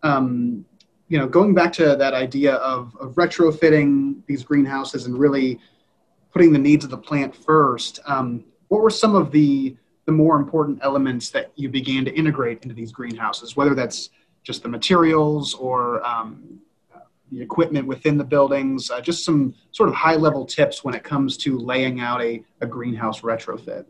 um, 0.02 0.64
you 1.08 1.18
know, 1.18 1.28
going 1.28 1.52
back 1.52 1.72
to 1.74 1.96
that 1.96 2.14
idea 2.14 2.54
of, 2.54 2.96
of 2.98 3.14
retrofitting 3.14 4.24
these 4.26 4.42
greenhouses 4.42 5.04
and 5.04 5.18
really 5.18 5.60
putting 6.32 6.52
the 6.52 6.58
needs 6.58 6.84
of 6.84 6.90
the 6.90 6.96
plant 6.96 7.36
first, 7.36 8.00
um, 8.06 8.44
what 8.68 8.80
were 8.80 8.90
some 8.90 9.14
of 9.14 9.30
the 9.30 9.76
the 10.06 10.12
more 10.12 10.36
important 10.36 10.78
elements 10.82 11.30
that 11.30 11.50
you 11.56 11.68
began 11.68 12.04
to 12.04 12.14
integrate 12.14 12.62
into 12.62 12.74
these 12.74 12.92
greenhouses, 12.92 13.56
whether 13.56 13.74
that's 13.74 14.10
just 14.42 14.62
the 14.62 14.68
materials 14.68 15.54
or 15.54 16.04
um, 16.06 16.60
the 17.34 17.42
equipment 17.42 17.86
within 17.86 18.16
the 18.16 18.24
buildings, 18.24 18.90
uh, 18.90 19.00
just 19.00 19.24
some 19.24 19.54
sort 19.72 19.88
of 19.88 19.94
high 19.94 20.16
level 20.16 20.44
tips 20.46 20.84
when 20.84 20.94
it 20.94 21.02
comes 21.02 21.36
to 21.38 21.58
laying 21.58 22.00
out 22.00 22.22
a, 22.22 22.42
a 22.60 22.66
greenhouse 22.66 23.20
retrofit. 23.20 23.84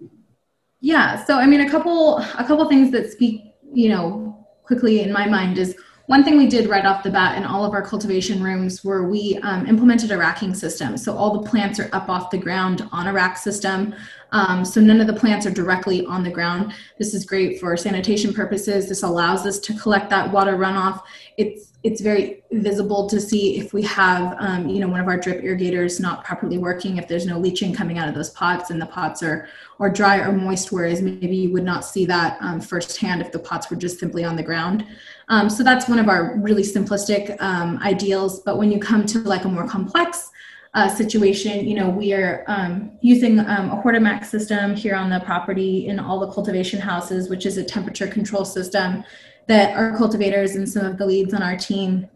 Yeah, 0.81 1.25
so 1.25 1.39
I 1.39 1.47
mean, 1.47 1.61
a 1.61 1.71
couple 1.71 2.19
a 2.19 2.45
couple 2.47 2.69
things 2.69 2.91
that 2.93 3.11
speak, 3.11 3.55
you 3.73 3.89
know, 3.89 4.47
quickly 4.65 5.01
in 5.01 5.13
my 5.13 5.27
mind 5.27 5.59
is 5.59 5.77
one 6.07 6.23
thing 6.23 6.37
we 6.37 6.47
did 6.47 6.69
right 6.69 6.85
off 6.85 7.03
the 7.03 7.11
bat 7.11 7.39
in 7.39 7.45
all 7.45 7.65
of 7.65 7.73
our 7.73 7.81
cultivation 7.81 8.43
rooms 8.43 8.85
were 8.85 9.09
we 9.09 9.39
um, 9.43 9.67
implemented 9.67 10.11
a 10.11 10.19
racking 10.19 10.55
system. 10.55 10.99
So 10.99 11.17
all 11.17 11.41
the 11.41 11.49
plants 11.49 11.81
are 11.81 11.89
up 11.95 12.11
off 12.11 12.31
the 12.31 12.37
ground 12.37 12.87
on 12.93 13.07
a 13.07 13.13
rack 13.13 13.39
system. 13.39 13.95
Um, 14.31 14.67
so 14.67 14.83
none 14.83 15.01
of 15.01 15.07
the 15.07 15.15
plants 15.15 15.47
are 15.47 15.51
directly 15.51 16.05
on 16.05 16.23
the 16.23 16.31
ground. 16.31 16.75
This 16.99 17.15
is 17.15 17.25
great 17.25 17.59
for 17.59 17.75
sanitation 17.77 18.35
purposes. 18.35 18.87
This 18.87 19.03
allows 19.03 19.47
us 19.47 19.59
to 19.61 19.75
collect 19.79 20.11
that 20.11 20.31
water 20.31 20.57
runoff. 20.59 21.03
It's 21.39 21.71
it's 21.85 22.01
very 22.01 22.43
visible 22.51 23.07
to 23.11 23.21
see 23.21 23.59
if 23.59 23.75
we 23.75 23.83
have 23.83 24.35
um, 24.39 24.69
you 24.69 24.81
know 24.81 24.89
one 24.89 25.01
of 25.01 25.07
our 25.07 25.19
drip 25.19 25.45
irrigators 25.45 26.01
not 26.01 26.25
properly 26.25 26.57
working 26.57 26.97
if 26.97 27.07
there's 27.07 27.27
no 27.27 27.39
leaching 27.39 27.75
coming 27.75 27.99
out 27.99 28.09
of 28.09 28.15
those 28.15 28.31
pots 28.31 28.71
and 28.71 28.81
the 28.81 28.87
pots 28.87 29.23
are 29.23 29.47
or 29.79 29.91
dry 29.91 30.19
or 30.19 30.33
moist 30.33 30.73
whereas 30.73 31.03
maybe 31.03 31.37
you 31.37 31.53
would 31.53 31.63
not 31.63 31.85
see 31.85 32.07
that 32.07 32.39
um, 32.41 32.59
firsthand 32.59 33.21
if 33.21 33.31
the 33.33 33.39
pots 33.39 33.69
were 33.69 33.77
just 33.77 34.01
simply 34.01 34.25
on 34.25 34.35
the 34.35 34.43
ground 34.43 34.87
um, 35.29 35.49
so 35.49 35.63
that's 35.63 35.89
one 35.89 35.99
of 35.99 36.09
our 36.09 36.37
really 36.39 36.63
simplistic 36.63 37.41
um, 37.41 37.79
ideals 37.83 38.41
but 38.41 38.59
when 38.59 38.71
you 38.71 38.79
come 38.79 39.07
to 39.07 39.19
like 39.21 39.45
a 39.45 39.49
more 39.49 39.69
complex 39.69 40.31
uh, 40.75 40.89
situation, 40.89 41.67
you 41.69 41.77
know, 41.77 41.89
we 41.89 42.13
are 42.13 42.45
um, 42.49 42.99
using 43.01 43.39
um, 43.39 43.71
a 43.71 43.81
Hortimax 43.81 44.27
system 44.27 44.75
here 44.75 44.97
on 44.97 45.09
the 45.09 45.21
property 45.21 45.87
in 45.87 46.01
all 46.01 46.19
the 46.19 46.31
cultivation 46.33 46.81
houses, 46.81 47.31
which 47.31 47.47
is 47.47 47.57
a 47.57 47.65
temperature 47.65 48.09
control 48.09 48.45
system 48.45 49.05
that 49.47 49.77
our 49.77 49.97
cultivators 49.97 50.57
and 50.57 50.69
some 50.69 50.85
of 50.85 50.99
the 50.99 51.07
leads 51.07 51.33
on 51.33 51.43
our 51.43 51.57
team 51.57 52.09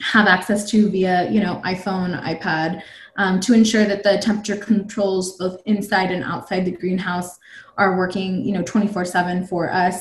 have 0.00 0.26
access 0.26 0.68
to 0.70 0.90
via, 0.90 1.30
you 1.30 1.40
know, 1.40 1.62
iPhone, 1.64 2.20
iPad, 2.24 2.82
um, 3.18 3.38
to 3.38 3.52
ensure 3.52 3.84
that 3.84 4.02
the 4.02 4.18
temperature 4.18 4.56
controls 4.56 5.36
both 5.36 5.60
inside 5.66 6.10
and 6.10 6.24
outside 6.24 6.64
the 6.64 6.72
greenhouse 6.72 7.38
are 7.78 7.96
working, 7.96 8.44
you 8.44 8.52
know, 8.52 8.62
24/7 8.62 9.46
for 9.46 9.70
us. 9.70 10.00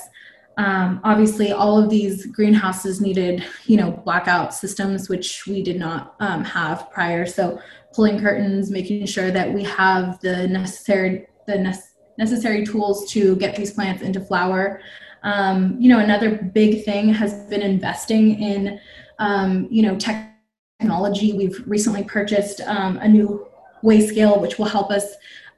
Um, 0.57 0.99
obviously, 1.03 1.51
all 1.51 1.81
of 1.81 1.89
these 1.89 2.25
greenhouses 2.25 3.01
needed, 3.01 3.43
you 3.65 3.77
know, 3.77 3.91
blackout 3.91 4.53
systems, 4.53 5.09
which 5.09 5.45
we 5.47 5.63
did 5.63 5.77
not 5.77 6.15
um, 6.19 6.43
have 6.43 6.91
prior. 6.91 7.25
So 7.25 7.59
pulling 7.93 8.19
curtains, 8.19 8.69
making 8.69 9.05
sure 9.05 9.31
that 9.31 9.51
we 9.51 9.63
have 9.63 10.19
the 10.21 10.47
necessary 10.47 11.27
the 11.47 11.57
ne- 11.57 11.73
necessary 12.17 12.65
tools 12.65 13.09
to 13.11 13.35
get 13.37 13.55
these 13.55 13.71
plants 13.71 14.01
into 14.01 14.19
flower. 14.19 14.81
Um, 15.23 15.75
you 15.79 15.89
know, 15.89 15.99
another 15.99 16.35
big 16.35 16.83
thing 16.83 17.13
has 17.13 17.33
been 17.45 17.61
investing 17.61 18.41
in 18.41 18.79
um, 19.19 19.67
you 19.71 19.83
know 19.83 19.97
technology. 19.97 21.33
We've 21.33 21.63
recently 21.65 22.03
purchased 22.03 22.61
um, 22.61 22.97
a 22.97 23.07
new 23.07 23.47
weigh 23.81 24.05
scale, 24.05 24.39
which 24.39 24.57
will 24.57 24.65
help 24.65 24.91
us 24.91 25.05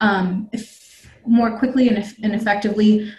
um, 0.01 0.49
more 1.25 1.57
quickly 1.57 1.89
and, 1.89 1.97
and 2.23 2.35
effectively 2.35 3.11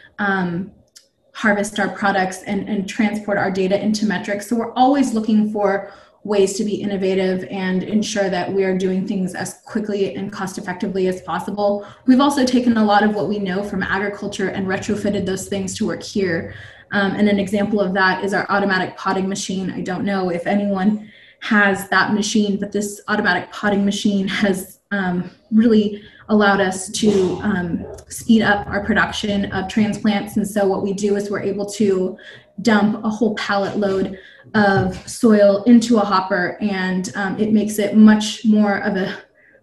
harvest 1.34 1.80
our 1.80 1.88
products 1.88 2.42
and, 2.44 2.68
and 2.68 2.88
transport 2.88 3.36
our 3.36 3.50
data 3.50 3.80
into 3.80 4.06
metrics. 4.06 4.48
So 4.48 4.56
we're 4.56 4.72
always 4.74 5.14
looking 5.14 5.52
for 5.52 5.92
ways 6.22 6.54
to 6.54 6.64
be 6.64 6.76
innovative 6.76 7.44
and 7.50 7.82
ensure 7.82 8.30
that 8.30 8.50
we 8.50 8.64
are 8.64 8.78
doing 8.78 9.06
things 9.06 9.34
as 9.34 9.60
quickly 9.66 10.14
and 10.14 10.32
cost 10.32 10.56
effectively 10.56 11.06
as 11.08 11.20
possible. 11.22 11.86
We've 12.06 12.20
also 12.20 12.46
taken 12.46 12.78
a 12.78 12.84
lot 12.84 13.02
of 13.02 13.14
what 13.14 13.28
we 13.28 13.38
know 13.38 13.62
from 13.62 13.82
agriculture 13.82 14.48
and 14.48 14.66
retrofitted 14.66 15.26
those 15.26 15.48
things 15.48 15.76
to 15.78 15.86
work 15.86 16.02
here. 16.02 16.54
Um, 16.92 17.12
and 17.12 17.28
an 17.28 17.38
example 17.38 17.80
of 17.80 17.92
that 17.94 18.24
is 18.24 18.32
our 18.32 18.46
automatic 18.48 18.96
potting 18.96 19.28
machine. 19.28 19.70
I 19.70 19.80
don't 19.80 20.04
know 20.04 20.30
if 20.30 20.46
anyone 20.46 21.10
has 21.40 21.88
that 21.90 22.14
machine, 22.14 22.58
but 22.58 22.72
this 22.72 23.02
automatic 23.08 23.50
potting 23.50 23.84
machine 23.84 24.28
has 24.28 24.80
um, 24.92 25.30
really 25.50 26.02
allowed 26.28 26.60
us 26.60 26.88
to 26.90 27.38
um, 27.42 27.84
speed 28.08 28.42
up 28.42 28.66
our 28.66 28.84
production 28.84 29.52
of 29.52 29.68
transplants. 29.68 30.36
And 30.36 30.46
so 30.46 30.66
what 30.66 30.82
we 30.82 30.92
do 30.92 31.16
is 31.16 31.30
we're 31.30 31.42
able 31.42 31.66
to 31.72 32.16
dump 32.62 33.04
a 33.04 33.10
whole 33.10 33.34
pallet 33.34 33.76
load 33.76 34.18
of 34.54 35.08
soil 35.08 35.64
into 35.64 35.98
a 35.98 36.00
hopper 36.00 36.56
and 36.60 37.12
um, 37.16 37.38
it 37.38 37.52
makes 37.52 37.78
it 37.78 37.96
much 37.96 38.44
more 38.44 38.78
of 38.78 38.96
a 38.96 39.18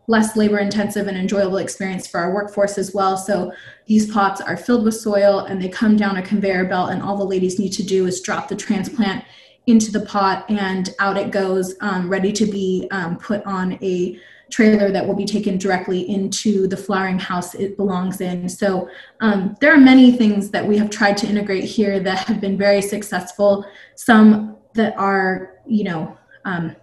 less 0.07 0.35
labor 0.35 0.59
intensive 0.59 1.07
and 1.07 1.17
enjoyable 1.17 1.57
experience 1.57 2.05
for 2.05 2.19
our 2.19 2.33
workforce 2.33 2.77
as 2.77 2.93
well 2.93 3.15
so 3.15 3.53
these 3.85 4.11
pots 4.11 4.41
are 4.41 4.57
filled 4.57 4.83
with 4.83 4.95
soil 4.95 5.39
and 5.41 5.61
they 5.61 5.69
come 5.69 5.95
down 5.95 6.17
a 6.17 6.21
conveyor 6.21 6.65
belt 6.65 6.91
and 6.91 7.01
all 7.01 7.15
the 7.15 7.23
ladies 7.23 7.59
need 7.59 7.71
to 7.71 7.83
do 7.83 8.07
is 8.07 8.19
drop 8.19 8.49
the 8.49 8.55
transplant 8.55 9.23
into 9.67 9.91
the 9.91 10.01
pot 10.01 10.43
and 10.49 10.93
out 10.99 11.17
it 11.17 11.31
goes 11.31 11.75
um, 11.79 12.09
ready 12.09 12.33
to 12.33 12.45
be 12.45 12.87
um, 12.91 13.15
put 13.17 13.45
on 13.45 13.73
a 13.81 14.19
trailer 14.51 14.91
that 14.91 15.05
will 15.05 15.15
be 15.15 15.25
taken 15.25 15.57
directly 15.57 16.01
into 16.09 16.67
the 16.67 16.77
flowering 16.77 17.17
house 17.17 17.55
it 17.55 17.77
belongs 17.77 18.21
in. 18.21 18.47
So 18.49 18.89
um, 19.21 19.55
there 19.61 19.73
are 19.73 19.77
many 19.77 20.11
things 20.11 20.51
that 20.51 20.67
we 20.67 20.77
have 20.77 20.89
tried 20.89 21.17
to 21.17 21.27
integrate 21.27 21.63
here 21.63 21.99
that 22.01 22.19
have 22.27 22.41
been 22.41 22.57
very 22.57 22.81
successful. 22.81 23.65
Some 23.95 24.57
that 24.75 24.95
are, 24.97 25.53
you 25.65 25.85
know, 25.85 26.17
um, 26.45 26.75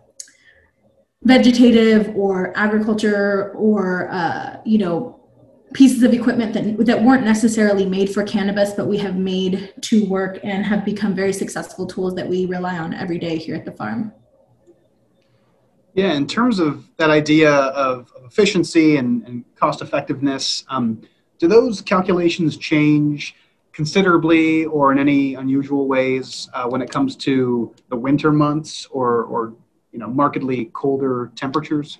vegetative 1.22 2.14
or 2.16 2.56
agriculture 2.56 3.52
or, 3.54 4.08
uh, 4.10 4.60
you 4.64 4.78
know, 4.78 5.20
pieces 5.74 6.02
of 6.02 6.14
equipment 6.14 6.54
that, 6.54 6.86
that 6.86 7.02
weren't 7.02 7.24
necessarily 7.24 7.84
made 7.84 8.08
for 8.12 8.24
cannabis, 8.24 8.72
but 8.72 8.86
we 8.86 8.96
have 8.96 9.16
made 9.16 9.74
to 9.82 10.06
work 10.06 10.38
and 10.42 10.64
have 10.64 10.84
become 10.84 11.14
very 11.14 11.32
successful 11.32 11.86
tools 11.86 12.14
that 12.14 12.26
we 12.26 12.46
rely 12.46 12.78
on 12.78 12.94
every 12.94 13.18
day 13.18 13.36
here 13.36 13.54
at 13.54 13.66
the 13.66 13.72
farm. 13.72 14.12
Yeah, 15.98 16.12
in 16.12 16.28
terms 16.28 16.60
of 16.60 16.88
that 16.98 17.10
idea 17.10 17.50
of, 17.50 18.12
efficiency 18.24 18.98
and, 18.98 19.26
and 19.26 19.42
cost 19.56 19.80
effectiveness, 19.80 20.64
um, 20.68 21.00
do 21.38 21.48
those 21.48 21.80
calculations 21.80 22.58
change 22.58 23.34
considerably 23.72 24.66
or 24.66 24.92
in 24.92 24.98
any 24.98 25.34
unusual 25.34 25.88
ways 25.88 26.48
uh, 26.52 26.68
when 26.68 26.82
it 26.82 26.90
comes 26.90 27.16
to 27.16 27.74
the 27.88 27.96
winter 27.96 28.30
months 28.30 28.86
or, 28.92 29.24
or 29.24 29.54
you 29.92 29.98
know 29.98 30.06
markedly 30.06 30.66
colder 30.66 31.32
temperatures? 31.34 31.98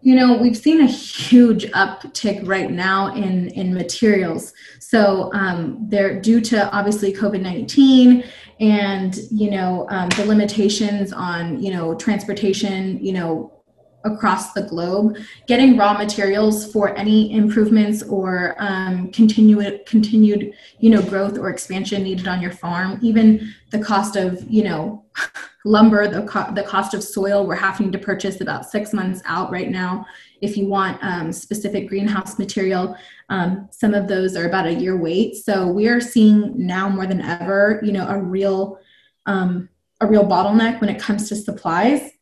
You 0.00 0.14
know, 0.16 0.36
we've 0.36 0.56
seen 0.56 0.80
a 0.80 0.86
huge 0.86 1.66
uptick 1.72 2.48
right 2.48 2.70
now 2.70 3.14
in 3.14 3.48
in 3.48 3.74
materials. 3.74 4.54
So 4.80 5.30
um, 5.34 5.76
they're 5.88 6.18
due 6.20 6.40
to 6.40 6.70
obviously 6.72 7.12
COVID 7.12 7.42
nineteen 7.42 8.24
and 8.60 9.16
you 9.30 9.50
know 9.50 9.86
um, 9.90 10.08
the 10.10 10.24
limitations 10.24 11.12
on 11.12 11.62
you 11.62 11.72
know 11.72 11.94
transportation. 11.94 13.04
You 13.04 13.12
know 13.12 13.58
across 14.04 14.52
the 14.52 14.62
globe, 14.62 15.16
getting 15.46 15.76
raw 15.76 15.92
materials 15.92 16.70
for 16.72 16.96
any 16.96 17.32
improvements 17.32 18.02
or 18.04 18.54
um, 18.58 19.10
continued 19.12 19.84
continued 19.86 20.52
you 20.78 20.90
know 20.90 21.02
growth 21.02 21.38
or 21.38 21.50
expansion 21.50 22.02
needed 22.02 22.28
on 22.28 22.40
your 22.40 22.52
farm. 22.52 22.98
Even 23.02 23.52
the 23.70 23.78
cost 23.78 24.16
of 24.16 24.42
you 24.48 24.64
know 24.64 25.04
lumber, 25.64 26.08
the 26.08 26.22
co- 26.26 26.52
the 26.54 26.62
cost 26.62 26.94
of 26.94 27.02
soil, 27.02 27.46
we're 27.46 27.54
having 27.54 27.92
to 27.92 27.98
purchase 27.98 28.40
about 28.40 28.70
six 28.70 28.92
months 28.92 29.20
out 29.26 29.50
right 29.50 29.70
now. 29.70 30.06
If 30.40 30.56
you 30.56 30.66
want 30.66 30.98
um, 31.02 31.32
specific 31.32 31.88
greenhouse 31.88 32.38
material, 32.38 32.96
um, 33.28 33.68
some 33.70 33.94
of 33.94 34.08
those 34.08 34.36
are 34.36 34.46
about 34.46 34.66
a 34.66 34.74
year 34.74 34.96
wait. 34.96 35.36
So 35.36 35.66
we 35.66 35.88
are 35.88 36.00
seeing 36.00 36.54
now 36.56 36.88
more 36.88 37.06
than 37.06 37.20
ever, 37.20 37.80
you 37.82 37.92
know, 37.92 38.06
a 38.08 38.18
real 38.18 38.78
um, 39.26 39.68
a 40.00 40.06
real 40.06 40.24
bottleneck 40.24 40.80
when 40.80 40.90
it 40.90 41.00
comes 41.00 41.28
to 41.28 41.36
supplies 41.36 42.12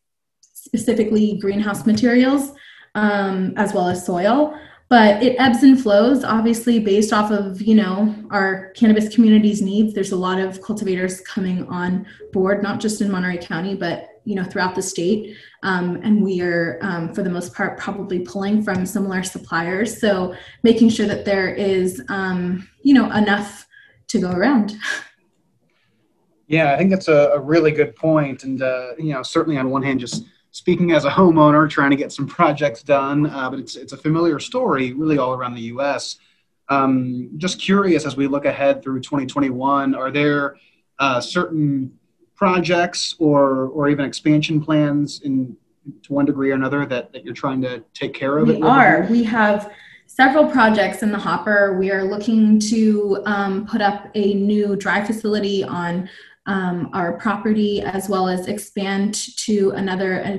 specifically 0.40 1.38
greenhouse 1.38 1.87
materials 1.87 2.52
um, 2.94 3.52
as 3.57 3.72
well 3.72 3.88
as 3.88 4.05
soil. 4.05 4.59
but 4.88 5.22
it 5.22 5.37
ebbs 5.38 5.62
and 5.62 5.81
flows 5.81 6.24
obviously 6.24 6.79
based 6.79 7.12
off 7.12 7.31
of 7.31 7.61
you 7.61 7.74
know 7.74 8.14
our 8.31 8.70
cannabis 8.70 9.12
community's 9.14 9.61
needs 9.62 9.94
there's 9.94 10.12
a 10.12 10.16
lot 10.16 10.38
of 10.38 10.62
cultivators 10.62 11.20
coming 11.22 11.66
on 11.66 12.07
board 12.33 12.62
not 12.62 12.81
just 12.81 13.00
in 13.00 13.11
monterey 13.11 13.38
county 13.38 13.74
but 13.74 14.15
you 14.26 14.34
know 14.34 14.44
throughout 14.44 14.74
the 14.74 14.82
state. 14.82 15.36
Um, 15.62 16.00
and 16.02 16.22
we 16.22 16.42
are 16.42 16.78
um, 16.82 17.14
for 17.14 17.22
the 17.22 17.30
most 17.30 17.54
part 17.54 17.78
probably 17.78 18.18
pulling 18.20 18.62
from 18.62 18.84
similar 18.84 19.22
suppliers. 19.22 19.98
So 19.98 20.34
making 20.62 20.90
sure 20.90 21.06
that 21.06 21.24
there 21.24 21.48
is 21.48 22.02
um, 22.08 22.68
you 22.82 22.92
know 22.92 23.10
enough 23.12 23.66
to 24.08 24.20
go 24.20 24.30
around. 24.30 24.74
Yeah 26.48 26.72
i 26.72 26.78
think 26.78 26.90
that's 26.90 27.08
a, 27.08 27.32
a 27.34 27.40
really 27.40 27.72
good 27.72 27.96
point. 27.96 28.44
And 28.44 28.62
uh, 28.62 28.90
you 28.98 29.12
know 29.12 29.24
certainly 29.24 29.58
on 29.58 29.68
one 29.68 29.82
hand 29.82 29.98
just 29.98 30.26
speaking 30.52 30.92
as 30.92 31.04
a 31.04 31.10
homeowner 31.10 31.68
trying 31.68 31.90
to 31.90 31.96
get 31.96 32.12
some 32.12 32.26
projects 32.38 32.84
done, 32.84 33.26
uh, 33.26 33.50
but 33.50 33.58
it's, 33.58 33.74
it's 33.74 33.92
a 33.92 33.96
familiar 33.96 34.38
story 34.38 34.92
really 34.92 35.18
all 35.18 35.34
around 35.34 35.54
the 35.54 35.68
US. 35.74 36.18
Um, 36.68 37.30
just 37.36 37.60
curious 37.60 38.06
as 38.06 38.16
we 38.16 38.26
look 38.26 38.44
ahead 38.44 38.82
through 38.82 39.00
2021, 39.00 39.94
are 39.94 40.10
there 40.10 40.56
uh, 40.98 41.20
certain 41.20 41.92
projects 42.37 43.16
or, 43.18 43.68
or 43.68 43.88
even 43.88 44.05
expansion 44.05 44.62
plans 44.62 45.20
in 45.22 45.57
to 46.03 46.12
one 46.12 46.25
degree 46.25 46.51
or 46.51 46.55
another 46.55 46.85
that, 46.87 47.12
that 47.12 47.25
you're 47.25 47.35
trying 47.35 47.62
to 47.62 47.83
take 47.94 48.12
care 48.14 48.38
of? 48.38 48.49
We 48.49 48.61
are. 48.62 49.07
We 49.11 49.22
have 49.25 49.72
several 50.07 50.46
projects 50.51 51.03
in 51.03 51.12
the 51.12 51.18
hopper. 51.18 51.77
We 51.79 51.90
are 51.90 52.05
looking 52.05 52.59
to 52.61 53.22
um, 53.27 53.66
put 53.66 53.81
up 53.81 54.09
a 54.14 54.35
new 54.35 54.77
dry 54.77 55.05
facility 55.05 55.64
on 55.64 56.09
um, 56.46 56.90
our 56.92 57.14
property 57.18 57.83
as 57.83 58.09
well 58.09 58.29
as 58.29 58.46
expand 58.46 59.14
to 59.38 59.70
another 59.70 60.25
uh, 60.25 60.37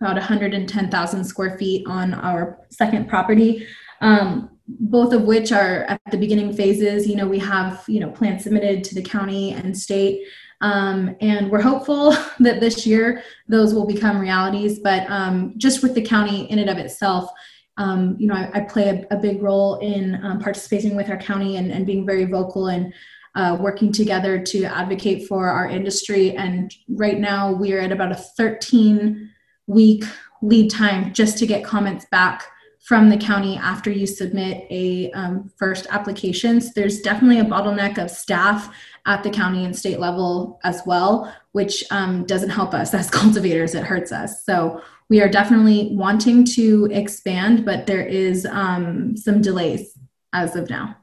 about 0.00 0.16
110,000 0.16 1.24
square 1.24 1.56
feet 1.58 1.86
on 1.86 2.14
our 2.14 2.58
second 2.70 3.08
property. 3.08 3.66
Um, 4.00 4.50
both 4.66 5.12
of 5.12 5.22
which 5.22 5.52
are 5.52 5.84
at 5.84 6.00
the 6.10 6.16
beginning 6.16 6.52
phases. 6.52 7.06
You 7.06 7.16
know, 7.16 7.26
we 7.26 7.38
have 7.40 7.84
you 7.88 8.00
know 8.00 8.10
plans 8.10 8.44
submitted 8.44 8.84
to 8.84 8.94
the 8.94 9.02
county 9.02 9.52
and 9.52 9.76
state, 9.76 10.26
um, 10.62 11.14
and 11.20 11.50
we're 11.50 11.60
hopeful 11.60 12.12
that 12.40 12.60
this 12.60 12.86
year 12.86 13.22
those 13.48 13.74
will 13.74 13.86
become 13.86 14.18
realities. 14.18 14.78
But 14.78 15.10
um, 15.10 15.54
just 15.58 15.82
with 15.82 15.94
the 15.94 16.02
county 16.02 16.50
in 16.50 16.58
and 16.58 16.70
of 16.70 16.78
itself, 16.78 17.30
um, 17.76 18.16
you 18.18 18.26
know, 18.26 18.34
I, 18.34 18.50
I 18.54 18.60
play 18.60 18.88
a, 18.88 19.16
a, 19.16 19.18
big 19.18 19.42
role 19.42 19.76
in 19.76 20.22
um, 20.24 20.38
participating 20.40 20.94
with 20.94 21.08
our 21.08 21.16
county 21.16 21.56
and, 21.56 21.72
and 21.72 21.86
being 21.86 22.04
very 22.04 22.26
vocal 22.26 22.68
and 22.68 22.92
uh, 23.34 23.56
working 23.58 23.90
together 23.90 24.38
to 24.38 24.64
advocate 24.64 25.26
for 25.26 25.48
our 25.48 25.68
industry. 25.68 26.36
And 26.36 26.72
right 26.88 27.18
now, 27.18 27.50
we 27.50 27.72
are 27.72 27.80
at 27.80 27.90
about 27.90 28.12
a 28.12 28.16
13 28.16 29.30
week 29.66 30.04
lead 30.42 30.70
time 30.70 31.14
just 31.14 31.38
to 31.38 31.46
get 31.46 31.64
comments 31.64 32.04
back 32.10 32.44
from 32.92 33.08
the 33.08 33.16
county 33.16 33.56
after 33.56 33.90
you 33.90 34.06
submit 34.06 34.66
a 34.68 35.10
um, 35.12 35.50
first 35.56 35.86
applications. 35.88 36.74
There's 36.74 37.00
definitely 37.00 37.38
a 37.38 37.44
bottleneck 37.46 37.96
of 37.96 38.10
staff 38.10 38.68
at 39.06 39.22
the 39.22 39.30
county 39.30 39.64
and 39.64 39.74
state 39.74 39.98
level 39.98 40.60
as 40.62 40.82
well, 40.84 41.34
which 41.52 41.82
um, 41.90 42.26
doesn't 42.26 42.50
help 42.50 42.74
us 42.74 42.92
as 43.00 43.08
cultivators, 43.08 43.74
it 43.74 43.82
hurts 43.82 44.12
us. 44.12 44.44
So 44.44 44.82
we 45.08 45.22
are 45.22 45.28
definitely 45.30 45.88
wanting 45.92 46.44
to 46.52 46.86
expand, 46.92 47.64
but 47.64 47.86
there 47.86 48.04
is 48.04 48.44
um, 48.44 49.16
some 49.16 49.40
delays 49.40 49.98
as 50.34 50.54
of 50.54 50.68
now. 50.68 50.94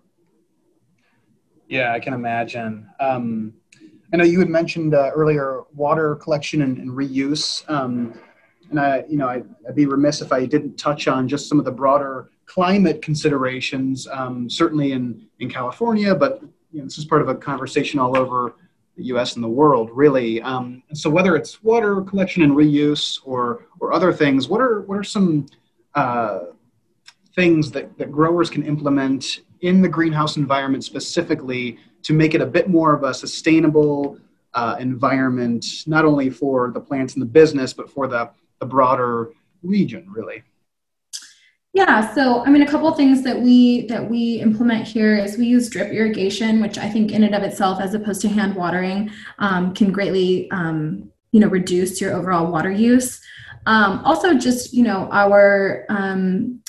Yeah, 1.69 1.91
I 1.93 1.99
can 1.99 2.13
imagine. 2.13 2.87
Um, 2.99 3.55
I 4.13 4.17
know 4.17 4.25
you 4.25 4.37
had 4.37 4.49
mentioned 4.49 4.93
uh, 4.93 5.09
earlier 5.15 5.63
water 5.73 6.17
collection 6.17 6.61
and, 6.61 6.77
and 6.77 6.91
reuse, 6.91 7.67
um, 7.67 8.13
and 8.69 8.79
I, 8.79 9.03
you 9.09 9.17
know, 9.17 9.27
I, 9.27 9.43
would 9.65 9.75
be 9.75 9.85
remiss 9.85 10.21
if 10.21 10.31
I 10.31 10.45
didn't 10.45 10.77
touch 10.77 11.07
on 11.07 11.27
just 11.27 11.47
some 11.47 11.59
of 11.59 11.65
the 11.65 11.71
broader 11.71 12.29
climate 12.45 13.01
considerations. 13.01 14.07
Um, 14.07 14.49
certainly 14.49 14.91
in 14.91 15.27
in 15.39 15.49
California, 15.49 16.15
but 16.15 16.41
you 16.71 16.79
know, 16.79 16.85
this 16.85 16.97
is 16.97 17.05
part 17.05 17.21
of 17.21 17.29
a 17.29 17.35
conversation 17.35 17.99
all 17.99 18.17
over 18.17 18.55
the 18.95 19.05
U.S. 19.05 19.35
and 19.35 19.43
the 19.43 19.49
world, 19.49 19.89
really. 19.93 20.41
Um, 20.41 20.83
so, 20.93 21.09
whether 21.09 21.35
it's 21.35 21.63
water 21.63 22.01
collection 22.01 22.43
and 22.43 22.53
reuse 22.53 23.19
or 23.23 23.65
or 23.79 23.93
other 23.93 24.11
things, 24.13 24.47
what 24.47 24.61
are 24.61 24.81
what 24.81 24.97
are 24.97 25.03
some 25.03 25.47
uh, 25.95 26.39
things 27.35 27.71
that, 27.71 27.97
that 27.97 28.11
growers 28.11 28.49
can 28.49 28.63
implement 28.63 29.41
in 29.61 29.81
the 29.81 29.87
greenhouse 29.87 30.37
environment 30.37 30.83
specifically 30.83 31.77
to 32.03 32.13
make 32.13 32.33
it 32.33 32.41
a 32.41 32.45
bit 32.45 32.69
more 32.69 32.93
of 32.93 33.03
a 33.03 33.13
sustainable 33.13 34.17
uh, 34.53 34.75
environment, 34.79 35.65
not 35.85 36.05
only 36.05 36.29
for 36.29 36.71
the 36.71 36.79
plants 36.79 37.13
and 37.13 37.21
the 37.21 37.25
business, 37.25 37.73
but 37.73 37.89
for 37.89 38.07
the, 38.07 38.29
the 38.59 38.65
broader 38.65 39.31
region, 39.63 40.05
really? 40.09 40.43
Yeah, 41.73 42.13
so 42.15 42.43
I 42.45 42.49
mean, 42.49 42.63
a 42.63 42.67
couple 42.67 42.91
things 42.93 43.23
that 43.23 43.39
we 43.39 43.85
that 43.87 44.09
we 44.09 44.41
implement 44.41 44.87
here 44.87 45.15
is 45.15 45.37
we 45.37 45.45
use 45.45 45.69
drip 45.69 45.91
irrigation, 45.91 46.61
which 46.61 46.77
I 46.77 46.89
think 46.89 47.11
in 47.11 47.23
and 47.23 47.35
of 47.35 47.43
itself, 47.43 47.79
as 47.79 47.93
opposed 47.93 48.21
to 48.21 48.27
hand 48.27 48.55
watering, 48.55 49.11
um, 49.37 49.73
can 49.75 49.91
greatly 49.91 50.49
um, 50.51 51.11
you 51.31 51.39
know 51.39 51.47
reduce 51.47 52.01
your 52.01 52.13
overall 52.15 52.51
water 52.51 52.71
use. 52.71 53.21
Um, 53.67 54.01
also, 54.03 54.33
just 54.33 54.73
you 54.73 54.83
know 54.83 55.09
our 55.11 55.85
um, 55.89 56.59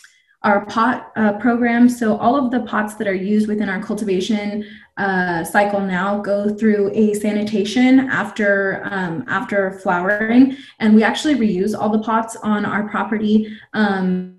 our 0.42 0.66
pot 0.66 1.12
uh, 1.16 1.35
program. 1.38 1.88
So 1.88 2.16
all 2.16 2.37
of 2.37 2.50
the 2.50 2.61
pots 2.61 2.94
that 2.94 3.09
are 3.09 3.14
used 3.14 3.48
within 3.48 3.68
our 3.68 3.83
cultivation 3.83 4.66
uh, 5.00 5.44
cycle 5.44 5.80
now 5.80 6.20
go 6.20 6.48
through 6.48 6.90
a 6.94 7.14
sanitation 7.14 8.00
after 8.10 8.82
um, 8.84 9.24
after 9.28 9.72
flowering, 9.80 10.56
and 10.78 10.94
we 10.94 11.02
actually 11.02 11.34
reuse 11.36 11.76
all 11.78 11.88
the 11.88 12.00
pots 12.00 12.36
on 12.36 12.64
our 12.64 12.88
property. 12.88 13.56
Um, 13.72 14.36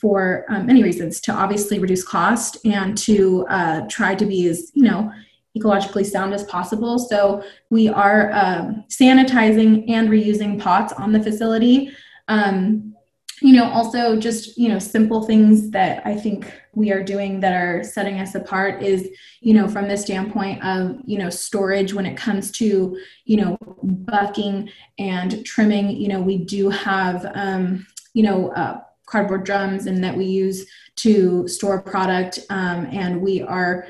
for 0.00 0.44
um, 0.48 0.66
many 0.66 0.82
reasons 0.82 1.20
to 1.20 1.30
obviously 1.32 1.78
reduce 1.78 2.02
cost 2.02 2.56
and 2.64 2.98
to 2.98 3.46
uh, 3.48 3.82
try 3.88 4.16
to 4.16 4.26
be 4.26 4.48
as 4.48 4.72
you 4.74 4.82
know 4.82 5.12
ecologically 5.56 6.04
sound 6.04 6.34
as 6.34 6.42
possible 6.44 6.98
so 6.98 7.40
we 7.70 7.88
are 7.88 8.32
um, 8.32 8.82
sanitizing 8.88 9.88
and 9.88 10.08
reusing 10.08 10.60
pots 10.60 10.92
on 10.94 11.12
the 11.12 11.22
facility 11.22 11.88
um, 12.26 12.92
you 13.40 13.54
know 13.54 13.64
also 13.70 14.16
just 14.16 14.56
you 14.58 14.68
know 14.68 14.78
simple 14.78 15.22
things 15.22 15.70
that 15.70 16.04
i 16.06 16.14
think 16.14 16.52
we 16.74 16.92
are 16.92 17.02
doing 17.02 17.40
that 17.40 17.52
are 17.52 17.82
setting 17.82 18.20
us 18.20 18.34
apart 18.34 18.82
is 18.82 19.08
you 19.40 19.54
know 19.54 19.66
from 19.66 19.88
the 19.88 19.96
standpoint 19.96 20.62
of 20.64 20.96
you 21.04 21.18
know 21.18 21.30
storage 21.30 21.92
when 21.94 22.06
it 22.06 22.16
comes 22.16 22.50
to 22.50 22.98
you 23.24 23.36
know 23.36 23.56
bucking 23.82 24.68
and 24.98 25.44
trimming 25.44 25.90
you 25.90 26.08
know 26.08 26.20
we 26.20 26.38
do 26.38 26.68
have 26.68 27.30
um, 27.34 27.86
you 28.14 28.22
know 28.22 28.50
uh, 28.50 28.80
cardboard 29.06 29.44
drums 29.44 29.86
and 29.86 30.04
that 30.04 30.16
we 30.16 30.24
use 30.24 30.66
to 30.96 31.48
store 31.48 31.80
product 31.80 32.40
um, 32.50 32.86
and 32.92 33.20
we 33.20 33.42
are 33.42 33.86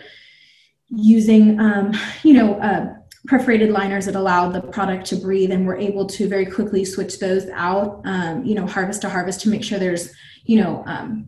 using 0.89 1.59
um, 1.61 1.93
you 2.23 2.35
know 2.35 2.55
uh, 2.61 2.95
perforated 3.27 3.71
liners 3.71 4.07
that 4.07 4.17
allow 4.17 4.51
the 4.51 4.61
product 4.61 5.05
to 5.07 5.17
breathe 5.17 5.51
and 5.51 5.67
we're 5.67 5.77
able 5.77 6.07
to 6.07 6.27
very 6.29 6.47
quickly 6.47 6.85
switch 6.85 7.19
those 7.19 7.49
out 7.51 8.01
um, 8.05 8.45
you 8.45 8.55
know 8.55 8.67
harvest 8.67 9.03
to 9.03 9.09
harvest 9.09 9.41
to 9.41 9.49
make 9.51 9.63
sure 9.63 9.79
there's 9.79 10.13
you 10.45 10.61
know 10.61 10.83
um, 10.87 11.27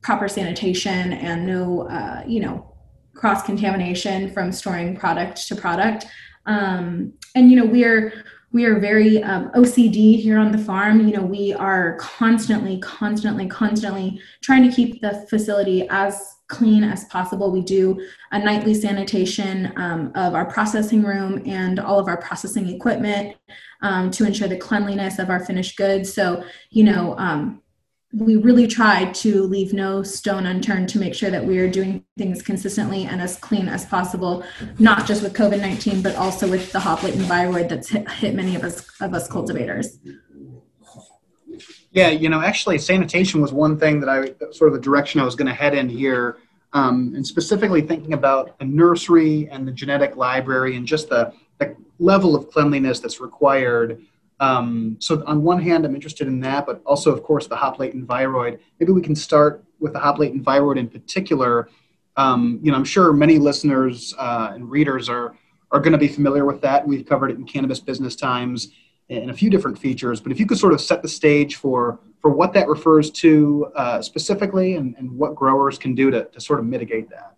proper 0.00 0.28
sanitation 0.28 1.12
and 1.12 1.46
no 1.46 1.88
uh, 1.88 2.22
you 2.26 2.40
know 2.40 2.74
cross 3.14 3.42
contamination 3.42 4.32
from 4.32 4.52
storing 4.52 4.96
product 4.96 5.46
to 5.48 5.56
product 5.56 6.06
um, 6.46 7.12
and 7.34 7.50
you 7.50 7.56
know 7.56 7.66
we're 7.66 8.12
we 8.52 8.66
are 8.66 8.78
very 8.78 9.22
um, 9.22 9.50
OCD 9.52 10.20
here 10.20 10.38
on 10.38 10.52
the 10.52 10.58
farm. 10.58 11.08
You 11.08 11.16
know, 11.16 11.22
we 11.22 11.54
are 11.54 11.96
constantly, 11.96 12.78
constantly, 12.80 13.46
constantly 13.46 14.20
trying 14.42 14.68
to 14.68 14.74
keep 14.74 15.00
the 15.00 15.26
facility 15.30 15.86
as 15.88 16.36
clean 16.52 16.84
as 16.84 17.04
possible. 17.06 17.50
We 17.50 17.62
do 17.62 18.06
a 18.30 18.38
nightly 18.38 18.74
sanitation 18.74 19.72
um, 19.76 20.12
of 20.14 20.34
our 20.34 20.44
processing 20.44 21.02
room 21.02 21.42
and 21.46 21.80
all 21.80 21.98
of 21.98 22.06
our 22.06 22.18
processing 22.18 22.68
equipment 22.68 23.36
um, 23.80 24.10
to 24.12 24.26
ensure 24.26 24.48
the 24.48 24.58
cleanliness 24.58 25.18
of 25.18 25.30
our 25.30 25.44
finished 25.44 25.76
goods. 25.76 26.12
So, 26.12 26.44
you 26.70 26.84
know, 26.84 27.16
um, 27.18 27.62
we 28.14 28.36
really 28.36 28.66
try 28.66 29.10
to 29.10 29.42
leave 29.44 29.72
no 29.72 30.02
stone 30.02 30.44
unturned 30.44 30.90
to 30.90 30.98
make 30.98 31.14
sure 31.14 31.30
that 31.30 31.44
we 31.44 31.58
are 31.58 31.70
doing 31.70 32.04
things 32.18 32.42
consistently 32.42 33.06
and 33.06 33.22
as 33.22 33.36
clean 33.36 33.68
as 33.68 33.86
possible, 33.86 34.44
not 34.78 35.06
just 35.06 35.22
with 35.22 35.32
COVID 35.32 35.60
19, 35.60 36.02
but 36.02 36.14
also 36.16 36.48
with 36.48 36.70
the 36.72 36.80
hop 36.80 37.02
latent 37.02 37.24
viroid 37.24 37.70
that's 37.70 37.88
hit, 37.88 38.08
hit 38.10 38.34
many 38.34 38.54
of 38.54 38.64
us, 38.64 38.86
of 39.00 39.14
us 39.14 39.26
cultivators. 39.28 39.98
Yeah, 41.92 42.08
you 42.08 42.30
know, 42.30 42.40
actually, 42.40 42.78
sanitation 42.78 43.42
was 43.42 43.52
one 43.52 43.78
thing 43.78 44.00
that 44.00 44.08
I 44.08 44.50
sort 44.52 44.68
of 44.68 44.72
the 44.72 44.80
direction 44.80 45.20
I 45.20 45.24
was 45.24 45.36
going 45.36 45.48
to 45.48 45.54
head 45.54 45.74
in 45.74 45.90
here, 45.90 46.38
um, 46.72 47.12
and 47.14 47.26
specifically 47.26 47.82
thinking 47.82 48.14
about 48.14 48.58
the 48.58 48.64
nursery 48.64 49.48
and 49.50 49.68
the 49.68 49.72
genetic 49.72 50.16
library 50.16 50.76
and 50.76 50.86
just 50.86 51.10
the, 51.10 51.34
the 51.58 51.76
level 51.98 52.34
of 52.34 52.50
cleanliness 52.50 52.98
that's 52.98 53.20
required. 53.20 54.00
Um, 54.40 54.96
so, 55.00 55.22
on 55.26 55.42
one 55.42 55.60
hand, 55.60 55.84
I'm 55.84 55.94
interested 55.94 56.26
in 56.28 56.40
that, 56.40 56.64
but 56.64 56.80
also, 56.86 57.12
of 57.12 57.22
course, 57.22 57.46
the 57.46 57.56
hop 57.56 57.78
latent 57.78 58.06
viroid. 58.06 58.58
Maybe 58.80 58.92
we 58.92 59.02
can 59.02 59.14
start 59.14 59.62
with 59.78 59.92
the 59.92 59.98
hop 59.98 60.18
latent 60.18 60.44
viroid 60.44 60.78
in 60.78 60.88
particular. 60.88 61.68
Um, 62.16 62.58
you 62.62 62.70
know, 62.70 62.78
I'm 62.78 62.84
sure 62.84 63.12
many 63.12 63.38
listeners 63.38 64.14
uh, 64.18 64.52
and 64.54 64.70
readers 64.70 65.10
are 65.10 65.36
are 65.70 65.80
going 65.80 65.92
to 65.92 65.98
be 65.98 66.08
familiar 66.08 66.46
with 66.46 66.62
that. 66.62 66.86
We've 66.86 67.04
covered 67.04 67.30
it 67.30 67.36
in 67.36 67.44
Cannabis 67.44 67.80
Business 67.80 68.16
Times 68.16 68.68
in 69.12 69.30
a 69.30 69.34
few 69.34 69.50
different 69.50 69.78
features, 69.78 70.20
but 70.20 70.32
if 70.32 70.40
you 70.40 70.46
could 70.46 70.58
sort 70.58 70.72
of 70.72 70.80
set 70.80 71.02
the 71.02 71.08
stage 71.08 71.56
for 71.56 72.00
for 72.20 72.30
what 72.30 72.52
that 72.52 72.68
refers 72.68 73.10
to 73.10 73.66
uh, 73.74 74.00
specifically 74.00 74.76
and, 74.76 74.94
and 74.96 75.10
what 75.10 75.34
growers 75.34 75.76
can 75.76 75.92
do 75.94 76.10
to, 76.10 76.24
to 76.26 76.40
sort 76.40 76.60
of 76.60 76.66
mitigate 76.66 77.10
that. 77.10 77.34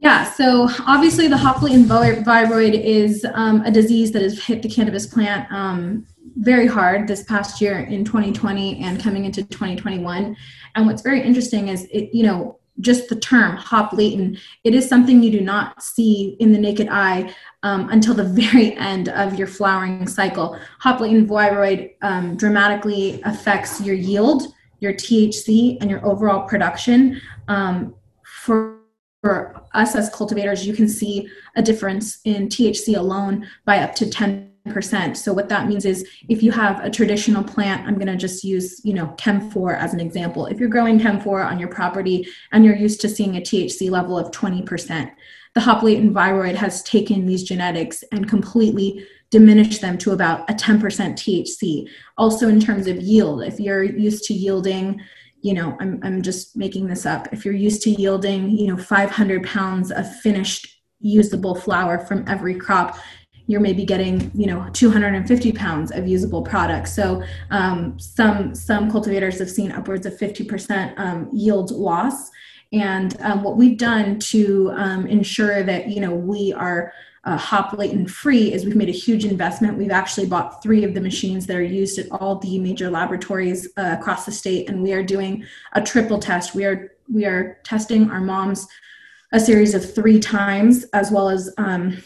Yeah, 0.00 0.30
so 0.30 0.68
obviously 0.86 1.28
the 1.28 1.36
hop 1.36 1.60
latent 1.60 1.88
viroid 1.88 2.82
is 2.82 3.26
um, 3.34 3.62
a 3.62 3.70
disease 3.70 4.12
that 4.12 4.22
has 4.22 4.42
hit 4.42 4.62
the 4.62 4.68
cannabis 4.68 5.06
plant 5.06 5.50
um, 5.52 6.06
very 6.36 6.66
hard 6.66 7.08
this 7.08 7.24
past 7.24 7.60
year 7.60 7.80
in 7.80 8.04
2020 8.04 8.80
and 8.80 9.02
coming 9.02 9.24
into 9.24 9.42
2021. 9.42 10.36
And 10.76 10.86
what's 10.86 11.02
very 11.02 11.20
interesting 11.20 11.68
is 11.68 11.84
it, 11.92 12.14
you 12.14 12.22
know, 12.22 12.58
just 12.80 13.08
the 13.08 13.16
term 13.16 13.56
hop 13.56 13.92
latent, 13.92 14.38
it 14.62 14.74
is 14.74 14.88
something 14.88 15.20
you 15.20 15.32
do 15.32 15.40
not 15.40 15.82
see 15.82 16.36
in 16.38 16.52
the 16.52 16.58
naked 16.58 16.88
eye 16.88 17.34
um, 17.62 17.88
until 17.90 18.14
the 18.14 18.24
very 18.42 18.76
end 18.76 19.08
of 19.10 19.38
your 19.38 19.46
flowering 19.46 20.06
cycle. 20.06 20.58
Hop 20.80 21.00
latent 21.00 21.28
viroid 21.28 21.94
um, 22.02 22.36
dramatically 22.36 23.20
affects 23.24 23.80
your 23.80 23.96
yield, 23.96 24.54
your 24.80 24.92
THC, 24.92 25.78
and 25.80 25.90
your 25.90 26.04
overall 26.06 26.46
production. 26.46 27.20
Um, 27.48 27.94
for, 28.22 28.78
for 29.22 29.60
us 29.74 29.94
as 29.94 30.10
cultivators, 30.10 30.66
you 30.66 30.74
can 30.74 30.88
see 30.88 31.28
a 31.56 31.62
difference 31.62 32.20
in 32.24 32.48
THC 32.48 32.96
alone 32.96 33.46
by 33.64 33.80
up 33.80 33.94
to 33.96 34.08
10 34.08 34.48
percent 34.70 35.16
so 35.16 35.32
what 35.32 35.48
that 35.48 35.66
means 35.66 35.84
is 35.84 36.06
if 36.28 36.42
you 36.42 36.52
have 36.52 36.84
a 36.84 36.90
traditional 36.90 37.42
plant 37.42 37.86
i'm 37.86 37.94
going 37.94 38.06
to 38.06 38.16
just 38.16 38.44
use 38.44 38.80
you 38.84 38.92
know 38.92 39.06
chem 39.16 39.50
4 39.50 39.74
as 39.74 39.94
an 39.94 40.00
example 40.00 40.46
if 40.46 40.60
you're 40.60 40.68
growing 40.68 41.00
chem 41.00 41.20
4 41.20 41.42
on 41.42 41.58
your 41.58 41.68
property 41.68 42.26
and 42.52 42.64
you're 42.64 42.76
used 42.76 43.00
to 43.00 43.08
seeing 43.08 43.36
a 43.36 43.40
thc 43.40 43.90
level 43.90 44.18
of 44.18 44.30
20% 44.30 45.10
the 45.58 45.64
hop 45.64 45.82
latent 45.82 46.14
viroid 46.14 46.54
has 46.54 46.84
taken 46.84 47.26
these 47.26 47.42
genetics 47.42 48.04
and 48.12 48.28
completely 48.28 49.04
diminished 49.32 49.80
them 49.80 49.98
to 49.98 50.12
about 50.12 50.48
a 50.48 50.54
10% 50.54 50.80
thc 50.80 51.88
also 52.16 52.48
in 52.48 52.60
terms 52.60 52.86
of 52.86 52.96
yield 52.98 53.42
if 53.42 53.58
you're 53.58 53.82
used 53.82 54.22
to 54.22 54.32
yielding 54.32 55.00
you 55.40 55.52
know 55.54 55.76
I'm, 55.80 55.98
I'm 56.04 56.22
just 56.22 56.56
making 56.56 56.86
this 56.86 57.06
up. 57.06 57.28
If 57.32 57.44
you're 57.44 57.54
used 57.54 57.82
to 57.82 57.90
yielding 57.90 58.50
you 58.50 58.68
know 58.68 58.76
500 58.76 59.44
pounds 59.44 59.90
of 59.90 60.04
finished 60.20 60.68
usable 61.00 61.56
flower 61.56 61.98
from 61.98 62.24
every 62.28 62.54
crop 62.54 62.96
you're 63.48 63.60
maybe 63.60 63.84
getting 63.84 64.30
you 64.34 64.46
know 64.46 64.68
250 64.72 65.52
pounds 65.52 65.90
of 65.90 66.06
usable 66.06 66.42
product. 66.42 66.88
So 66.88 67.24
um, 67.50 67.98
some 67.98 68.54
some 68.54 68.90
cultivators 68.90 69.40
have 69.40 69.50
seen 69.50 69.72
upwards 69.72 70.06
of 70.06 70.16
50% 70.16 70.98
um, 70.98 71.30
yield 71.32 71.72
loss 71.72 72.30
and 72.72 73.16
um, 73.20 73.42
what 73.42 73.56
we've 73.56 73.78
done 73.78 74.18
to 74.18 74.72
um, 74.76 75.06
ensure 75.06 75.62
that 75.62 75.88
you 75.88 76.00
know 76.00 76.14
we 76.14 76.52
are 76.52 76.92
uh, 77.24 77.36
hop 77.36 77.72
latent 77.72 78.10
free 78.10 78.52
is 78.52 78.64
we've 78.64 78.76
made 78.76 78.88
a 78.88 78.92
huge 78.92 79.24
investment. 79.24 79.76
We've 79.76 79.90
actually 79.90 80.26
bought 80.26 80.62
three 80.62 80.84
of 80.84 80.94
the 80.94 81.00
machines 81.00 81.46
that 81.46 81.56
are 81.56 81.62
used 81.62 81.98
at 81.98 82.10
all 82.10 82.36
the 82.36 82.58
major 82.58 82.90
laboratories 82.90 83.68
uh, 83.76 83.96
across 83.98 84.24
the 84.24 84.32
state, 84.32 84.68
and 84.68 84.82
we 84.82 84.92
are 84.92 85.02
doing 85.02 85.44
a 85.72 85.82
triple 85.82 86.18
test. 86.18 86.54
We 86.54 86.64
are 86.64 86.92
we 87.10 87.24
are 87.24 87.58
testing 87.64 88.10
our 88.10 88.20
moms 88.20 88.66
a 89.32 89.40
series 89.40 89.74
of 89.74 89.94
three 89.94 90.20
times, 90.20 90.84
as 90.94 91.10
well 91.10 91.28
as 91.28 91.52
um, 91.58 92.02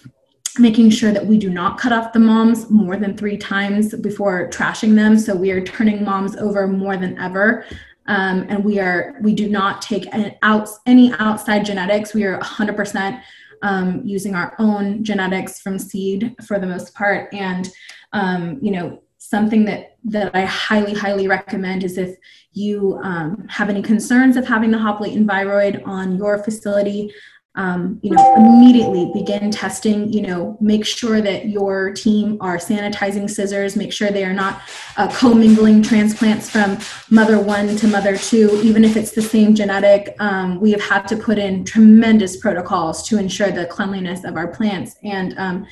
making 0.58 0.90
sure 0.90 1.12
that 1.12 1.26
we 1.26 1.38
do 1.38 1.50
not 1.50 1.78
cut 1.78 1.92
off 1.92 2.12
the 2.12 2.18
moms 2.18 2.68
more 2.68 2.96
than 2.96 3.16
three 3.16 3.36
times 3.36 3.94
before 3.94 4.48
trashing 4.50 4.94
them. 4.94 5.18
So 5.18 5.34
we 5.34 5.50
are 5.50 5.62
turning 5.62 6.04
moms 6.04 6.36
over 6.36 6.66
more 6.66 6.96
than 6.96 7.18
ever. 7.18 7.64
Um, 8.06 8.46
and 8.48 8.64
we 8.64 8.78
are 8.78 9.16
we 9.22 9.34
do 9.34 9.48
not 9.48 9.82
take 9.82 10.12
any, 10.12 10.36
out, 10.42 10.68
any 10.86 11.12
outside 11.14 11.64
genetics. 11.64 12.14
We 12.14 12.24
are 12.24 12.38
100% 12.40 13.22
um, 13.62 14.02
using 14.04 14.34
our 14.34 14.54
own 14.58 15.04
genetics 15.04 15.60
from 15.60 15.78
seed 15.78 16.34
for 16.44 16.58
the 16.58 16.66
most 16.66 16.94
part. 16.94 17.32
And 17.32 17.70
um, 18.12 18.58
you 18.60 18.72
know 18.72 19.02
something 19.18 19.64
that 19.64 19.96
that 20.04 20.34
I 20.34 20.44
highly 20.44 20.94
highly 20.94 21.28
recommend 21.28 21.84
is 21.84 21.96
if 21.96 22.16
you 22.52 22.98
um, 23.04 23.46
have 23.48 23.70
any 23.70 23.80
concerns 23.80 24.36
of 24.36 24.46
having 24.46 24.72
the 24.72 24.78
hop 24.78 25.00
latent 25.00 25.28
viroid 25.28 25.86
on 25.86 26.16
your 26.16 26.42
facility 26.42 27.14
um, 27.54 28.00
you 28.02 28.10
know 28.10 28.34
immediately 28.36 29.10
begin 29.12 29.50
testing 29.50 30.10
you 30.10 30.22
know 30.22 30.56
make 30.60 30.86
sure 30.86 31.20
that 31.20 31.48
your 31.48 31.92
team 31.92 32.38
are 32.40 32.56
sanitizing 32.56 33.28
scissors 33.28 33.76
make 33.76 33.92
sure 33.92 34.10
they 34.10 34.24
are 34.24 34.32
not 34.32 34.62
uh, 34.96 35.06
commingling 35.14 35.82
transplants 35.82 36.48
from 36.48 36.78
mother 37.10 37.38
one 37.38 37.76
to 37.76 37.86
mother 37.86 38.16
two 38.16 38.60
even 38.62 38.84
if 38.84 38.96
it's 38.96 39.12
the 39.12 39.22
same 39.22 39.54
genetic. 39.54 40.14
Um, 40.20 40.60
we 40.60 40.70
have 40.72 40.82
had 40.82 41.08
to 41.08 41.16
put 41.16 41.38
in 41.38 41.64
tremendous 41.64 42.36
protocols 42.36 43.06
to 43.08 43.18
ensure 43.18 43.50
the 43.50 43.66
cleanliness 43.66 44.24
of 44.24 44.36
our 44.36 44.48
plants. 44.48 44.96
And 45.02 45.36
um, 45.38 45.66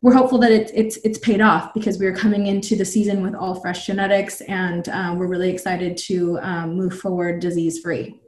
we're 0.00 0.14
hopeful 0.14 0.38
that 0.38 0.50
it, 0.50 0.70
it's 0.74 0.96
it's 0.98 1.18
paid 1.18 1.40
off 1.40 1.72
because 1.74 1.98
we're 1.98 2.14
coming 2.14 2.46
into 2.46 2.74
the 2.76 2.84
season 2.84 3.22
with 3.22 3.34
all 3.34 3.60
fresh 3.60 3.86
genetics 3.86 4.40
and 4.42 4.88
uh, 4.88 5.14
we're 5.16 5.28
really 5.28 5.50
excited 5.50 5.96
to 5.96 6.38
um, 6.40 6.74
move 6.74 6.98
forward 6.98 7.40
disease 7.40 7.78
free 7.80 8.18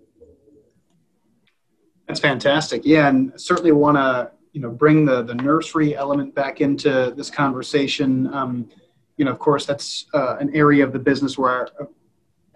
that's 2.07 2.21
fantastic. 2.21 2.83
Yeah, 2.85 3.09
and 3.09 3.39
certainly 3.41 3.73
want 3.73 3.97
to 3.97 4.31
you 4.53 4.61
know 4.61 4.71
bring 4.71 5.05
the 5.05 5.23
the 5.23 5.35
nursery 5.35 5.97
element 5.97 6.35
back 6.35 6.61
into 6.61 7.13
this 7.17 7.31
conversation. 7.31 8.33
Um, 8.33 8.69
you 9.17 9.25
know, 9.25 9.31
of 9.31 9.39
course, 9.39 9.65
that's 9.65 10.07
uh, 10.15 10.37
an 10.41 10.55
area 10.55 10.85
of 10.85 10.93
the 10.93 10.99
business 10.99 11.39
where, 11.39 11.69
uh, 11.81 11.87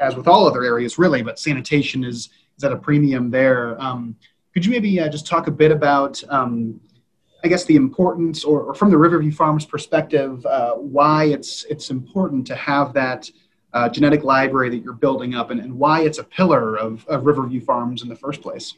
as 0.00 0.16
with 0.16 0.26
all 0.26 0.46
other 0.46 0.64
areas, 0.64 0.98
really, 0.98 1.22
but 1.22 1.38
sanitation 1.38 2.04
is 2.04 2.30
is 2.56 2.64
at 2.64 2.72
a 2.72 2.76
premium 2.76 3.30
there. 3.30 3.80
Um, 3.80 4.16
could 4.52 4.64
you 4.64 4.72
maybe 4.72 5.00
uh, 5.00 5.08
just 5.08 5.26
talk 5.26 5.46
a 5.46 5.52
bit 5.52 5.70
about, 5.70 6.22
um, 6.30 6.80
I 7.44 7.48
guess, 7.48 7.64
the 7.64 7.76
importance, 7.76 8.44
or, 8.44 8.62
or, 8.62 8.74
from 8.74 8.90
the 8.90 8.98
Riverview 8.98 9.30
Farms 9.30 9.64
perspective, 9.64 10.44
uh, 10.44 10.74
why 10.74 11.24
it's 11.26 11.64
it's 11.64 11.90
important 11.90 12.46
to 12.48 12.56
have 12.56 12.92
that 12.94 13.30
uh, 13.72 13.88
genetic 13.88 14.24
library 14.24 14.70
that 14.70 14.78
you're 14.78 14.94
building 14.94 15.34
up, 15.34 15.50
and, 15.50 15.60
and 15.60 15.72
why 15.72 16.02
it's 16.02 16.18
a 16.18 16.24
pillar 16.24 16.76
of, 16.76 17.06
of 17.06 17.24
Riverview 17.24 17.60
Farms 17.60 18.02
in 18.02 18.08
the 18.08 18.16
first 18.16 18.42
place? 18.42 18.74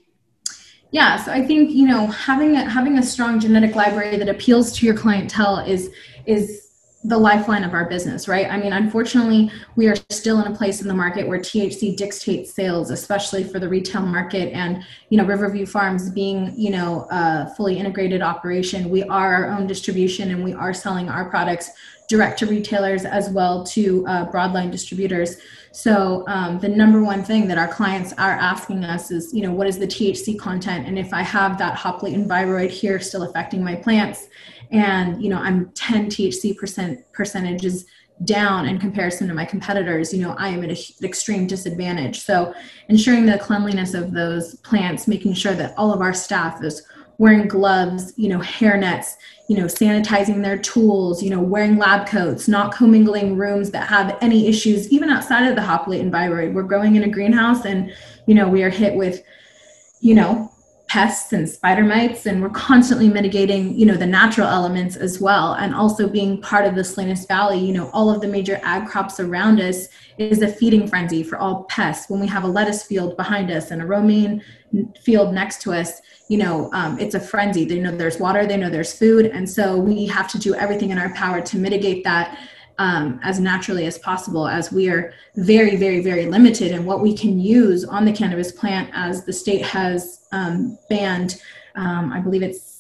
Yeah, 0.93 1.23
so 1.23 1.33
I 1.33 1.45
think 1.47 1.71
you 1.71 1.87
know 1.87 2.07
having 2.09 2.57
a, 2.57 2.69
having 2.69 2.99
a 2.99 3.03
strong 3.03 3.39
genetic 3.39 3.75
library 3.77 4.17
that 4.17 4.29
appeals 4.29 4.73
to 4.79 4.87
your 4.87 4.97
clientele 4.97 5.59
is 5.59 5.91
is 6.27 6.67
the 7.03 7.17
lifeline 7.17 7.65
of 7.65 7.73
our 7.73 7.89
business, 7.89 8.29
right? 8.29 8.47
I 8.51 8.59
mean, 8.59 8.75
unfortunately, 8.75 9.51
we 9.75 9.89
are 9.89 9.97
still 10.11 10.45
in 10.45 10.53
a 10.53 10.55
place 10.55 10.83
in 10.83 10.89
the 10.89 10.95
market 10.95 11.27
where 11.27 11.39
THC 11.39 11.97
dictates 11.97 12.53
sales, 12.53 12.91
especially 12.91 13.43
for 13.43 13.59
the 13.59 13.67
retail 13.69 14.03
market. 14.03 14.53
And 14.53 14.85
you 15.09 15.17
know, 15.17 15.25
Riverview 15.25 15.65
Farms 15.65 16.11
being 16.11 16.53
you 16.57 16.71
know 16.71 17.07
a 17.11 17.53
fully 17.57 17.79
integrated 17.79 18.21
operation, 18.21 18.91
we 18.91 19.05
are 19.05 19.47
our 19.47 19.59
own 19.59 19.67
distribution 19.67 20.31
and 20.31 20.43
we 20.43 20.55
are 20.55 20.75
selling 20.75 21.09
our 21.09 21.31
products 21.31 21.71
direct 22.09 22.41
to 22.41 22.47
retailers 22.47 23.05
as 23.05 23.31
well 23.31 23.65
to 23.65 24.05
uh, 24.09 24.31
broadline 24.33 24.71
distributors. 24.73 25.37
So 25.73 26.25
um, 26.27 26.59
the 26.59 26.69
number 26.69 27.03
one 27.03 27.23
thing 27.23 27.47
that 27.49 27.59
our 27.59 27.69
clients 27.69 28.13
are 28.15 28.33
asking 28.33 28.85
us 28.85 29.11
is, 29.11 29.33
you 29.33 29.43
know, 29.43 29.53
what 29.53 29.67
is 29.67 29.79
the 29.79 29.87
THC 29.87 30.39
content? 30.39 30.87
And 30.87 30.99
if 30.99 31.13
I 31.13 31.23
have 31.23 31.59
that 31.59 31.75
hop 31.75 32.03
latent 32.03 32.29
viroid 32.29 32.71
here 32.71 32.99
still 32.99 33.23
affecting 33.23 33.63
my 33.63 33.77
plants, 33.77 34.29
and 34.73 35.23
you 35.23 35.29
know, 35.29 35.39
I'm 35.39 35.71
10 35.73 36.07
THC 36.07 36.57
percent 36.57 37.01
percentages 37.13 37.87
down 38.25 38.67
in 38.67 38.79
comparison 38.79 39.29
to 39.29 39.35
my 39.35 39.45
competitors, 39.45 40.13
you 40.13 40.21
know, 40.21 40.35
I 40.39 40.49
am 40.49 40.63
at 40.63 40.71
an 40.71 40.77
extreme 41.03 41.47
disadvantage. 41.47 42.21
So 42.21 42.53
ensuring 42.89 43.25
the 43.25 43.39
cleanliness 43.39 43.95
of 43.95 44.13
those 44.13 44.57
plants, 44.57 45.09
making 45.09 45.35
sure 45.35 45.55
that 45.55 45.75
all 45.79 45.93
of 45.93 46.03
our 46.03 46.13
staff 46.13 46.63
is 46.63 46.87
wearing 47.21 47.47
gloves, 47.47 48.15
you 48.17 48.31
know, 48.31 48.39
hair 48.39 48.79
nets, 48.79 49.19
you 49.47 49.55
know, 49.55 49.67
sanitizing 49.67 50.43
their 50.43 50.57
tools, 50.57 51.23
you 51.23 51.29
know, 51.29 51.39
wearing 51.39 51.77
lab 51.77 52.07
coats, 52.07 52.49
not 52.49 52.75
commingling 52.75 53.37
rooms 53.37 53.73
that 53.73 53.87
have 53.87 54.17
any 54.23 54.49
issues, 54.49 54.89
even 54.89 55.11
outside 55.11 55.47
of 55.47 55.55
the 55.55 55.61
hoplite 55.61 55.99
latent 55.99 56.15
viroid. 56.15 56.55
We're 56.55 56.63
growing 56.63 56.97
in 56.97 57.03
a 57.03 57.11
greenhouse 57.11 57.67
and, 57.67 57.95
you 58.25 58.35
know, 58.35 58.49
we 58.49 58.63
are 58.63 58.71
hit 58.71 58.95
with, 58.95 59.23
you 60.01 60.15
know, 60.15 60.50
pests 60.91 61.33
and 61.33 61.49
spider 61.49 61.85
mites 61.85 62.27
and 62.27 62.43
we're 62.43 62.51
constantly 62.51 63.09
mitigating 63.09 63.79
you 63.79 63.87
know 63.87 63.95
the 63.95 64.05
natural 64.05 64.49
elements 64.49 64.97
as 64.97 65.21
well. 65.21 65.53
And 65.53 65.73
also 65.73 66.09
being 66.09 66.43
part 66.43 66.67
of 66.67 66.75
the 66.75 66.83
salinas 66.83 67.27
valley 67.27 67.61
you 67.61 67.73
know 67.73 67.91
all 67.91 68.11
of 68.11 68.21
the 68.21 68.27
major 68.27 68.61
ag 68.65 68.89
crops 68.89 69.21
around 69.21 69.61
us 69.61 69.87
is 70.19 70.43
a 70.43 70.49
feeding 70.49 70.89
frenzy 70.89 71.23
for 71.23 71.39
all 71.39 71.63
pests. 71.65 72.11
When 72.11 72.19
we 72.19 72.27
have 72.27 72.43
a 72.43 72.49
lettuce 72.49 72.83
field 72.83 73.17
behind 73.17 73.53
us 73.53 73.71
and 73.71 73.81
a 73.81 73.87
romaine 73.87 74.43
field 75.01 75.33
next 75.33 75.63
to 75.63 75.73
us 75.73 76.03
you 76.29 76.39
know 76.39 76.69
um, 76.73 76.99
it's 76.99 77.15
a 77.15 77.21
frenzy. 77.21 77.65
They 77.65 77.79
know 77.79 77.97
there's 77.97 78.19
water 78.19 78.45
they 78.45 78.57
know 78.57 78.69
there's 78.69 78.93
food. 78.93 79.27
And 79.27 79.49
so 79.49 79.77
we 79.77 80.07
have 80.07 80.27
to 80.33 80.39
do 80.41 80.57
everything 80.57 80.91
in 80.91 80.99
our 80.99 81.15
power 81.15 81.41
to 81.41 81.57
mitigate 81.57 82.03
that 82.03 82.37
um, 82.81 83.21
as 83.23 83.39
naturally 83.39 83.85
as 83.85 83.99
possible 83.99 84.49
as 84.49 84.73
we 84.73 84.89
are 84.89 85.13
very 85.37 85.77
very 85.77 86.01
very 86.01 86.27
limited 86.27 86.73
in 86.73 86.85
what 86.87 87.01
we 87.01 87.15
can 87.15 87.39
use 87.39 87.85
on 87.85 88.05
the 88.07 88.13
cannabis 88.13 88.51
plant 88.51 88.91
as 88.95 89.25
the 89.25 89.33
state 89.33 89.63
has 89.63 90.27
um, 90.33 90.79
banned 90.89 91.41
um, 91.77 92.13
i 92.13 92.19
believe 92.19 92.43
it's 92.43 92.71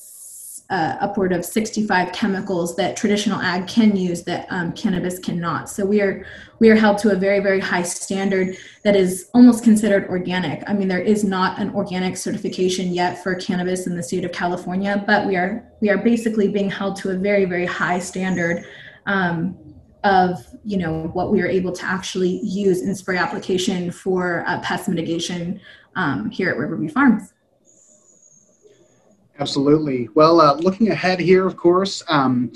uh, 0.70 0.96
upward 1.00 1.32
of 1.32 1.44
65 1.44 2.12
chemicals 2.12 2.76
that 2.76 2.96
traditional 2.96 3.40
ag 3.40 3.66
can 3.66 3.96
use 3.96 4.22
that 4.22 4.46
um, 4.50 4.72
cannabis 4.72 5.18
cannot. 5.18 5.68
So 5.68 5.84
we 5.84 6.00
are 6.00 6.24
we 6.60 6.70
are 6.70 6.76
held 6.76 6.98
to 6.98 7.10
a 7.10 7.16
very 7.16 7.40
very 7.40 7.58
high 7.58 7.82
standard 7.82 8.56
that 8.84 8.94
is 8.94 9.30
almost 9.34 9.64
considered 9.64 10.08
organic. 10.08 10.62
I 10.68 10.72
mean 10.72 10.86
there 10.86 11.00
is 11.00 11.24
not 11.24 11.58
an 11.58 11.70
organic 11.74 12.16
certification 12.16 12.94
yet 12.94 13.20
for 13.20 13.34
cannabis 13.34 13.88
in 13.88 13.96
the 13.96 14.02
state 14.02 14.24
of 14.24 14.30
california 14.30 15.02
but 15.08 15.26
we 15.26 15.34
are 15.34 15.64
we 15.80 15.90
are 15.90 15.98
basically 15.98 16.46
being 16.46 16.70
held 16.70 16.94
to 16.96 17.10
a 17.10 17.14
very 17.14 17.46
very 17.46 17.66
high 17.66 17.98
standard 17.98 18.64
um, 19.06 19.58
of 20.04 20.38
you 20.64 20.78
know 20.78 21.10
what 21.12 21.30
we 21.30 21.42
are 21.42 21.46
able 21.46 21.72
to 21.72 21.84
actually 21.84 22.40
use 22.42 22.82
in 22.82 22.94
spray 22.94 23.16
application 23.16 23.90
for 23.90 24.44
uh, 24.46 24.60
pest 24.60 24.88
mitigation 24.88 25.60
um, 25.96 26.30
here 26.30 26.50
at 26.50 26.56
Riverview 26.56 26.88
Farms. 26.88 27.32
Absolutely. 29.38 30.08
Well, 30.14 30.40
uh, 30.40 30.54
looking 30.54 30.90
ahead 30.90 31.18
here, 31.18 31.46
of 31.46 31.56
course, 31.56 32.02
um, 32.08 32.52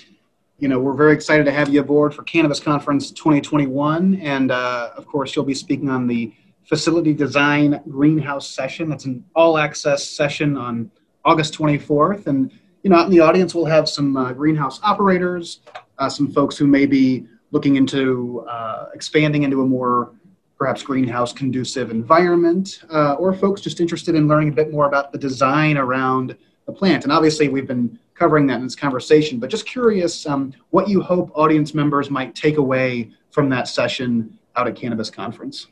you 0.58 0.68
know, 0.68 0.78
we're 0.78 0.94
very 0.94 1.14
excited 1.14 1.44
to 1.44 1.52
have 1.52 1.68
you 1.68 1.80
aboard 1.80 2.14
for 2.14 2.22
Cannabis 2.24 2.60
Conference 2.60 3.10
2021. 3.10 4.16
And 4.16 4.50
uh, 4.50 4.90
of 4.96 5.06
course, 5.06 5.34
you'll 5.34 5.44
be 5.44 5.54
speaking 5.54 5.88
on 5.88 6.06
the 6.06 6.32
facility 6.64 7.12
design 7.12 7.80
greenhouse 7.88 8.48
session. 8.48 8.88
That's 8.88 9.04
an 9.06 9.24
all 9.34 9.58
access 9.58 10.06
session 10.06 10.56
on 10.56 10.90
August 11.24 11.54
24th. 11.54 12.26
And, 12.26 12.52
you 12.82 12.90
know, 12.90 12.96
out 12.96 13.06
in 13.06 13.10
the 13.10 13.20
audience, 13.20 13.54
we'll 13.54 13.64
have 13.64 13.88
some 13.88 14.16
uh, 14.16 14.32
greenhouse 14.32 14.80
operators, 14.82 15.60
uh, 15.98 16.08
some 16.08 16.30
folks 16.32 16.56
who 16.56 16.66
may 16.66 16.86
be 16.86 17.26
looking 17.54 17.76
into 17.76 18.44
uh, 18.48 18.88
expanding 18.92 19.44
into 19.44 19.62
a 19.62 19.64
more 19.64 20.12
perhaps 20.58 20.82
greenhouse 20.82 21.32
conducive 21.32 21.90
environment, 21.90 22.80
uh, 22.90 23.14
or 23.14 23.32
folks 23.32 23.60
just 23.60 23.80
interested 23.80 24.14
in 24.16 24.26
learning 24.26 24.48
a 24.48 24.52
bit 24.52 24.72
more 24.72 24.86
about 24.86 25.12
the 25.12 25.18
design 25.18 25.78
around 25.78 26.36
the 26.66 26.72
plant. 26.72 27.04
And 27.04 27.12
obviously, 27.12 27.48
we've 27.48 27.66
been 27.66 27.96
covering 28.14 28.46
that 28.48 28.56
in 28.56 28.64
this 28.64 28.74
conversation, 28.74 29.38
but 29.38 29.50
just 29.50 29.66
curious 29.66 30.26
um, 30.26 30.52
what 30.70 30.88
you 30.88 31.00
hope 31.00 31.30
audience 31.34 31.74
members 31.74 32.10
might 32.10 32.34
take 32.34 32.56
away 32.56 33.12
from 33.30 33.48
that 33.50 33.68
session 33.68 34.36
out 34.56 34.66
at 34.66 34.74
Cannabis 34.74 35.10
Conference. 35.10 35.68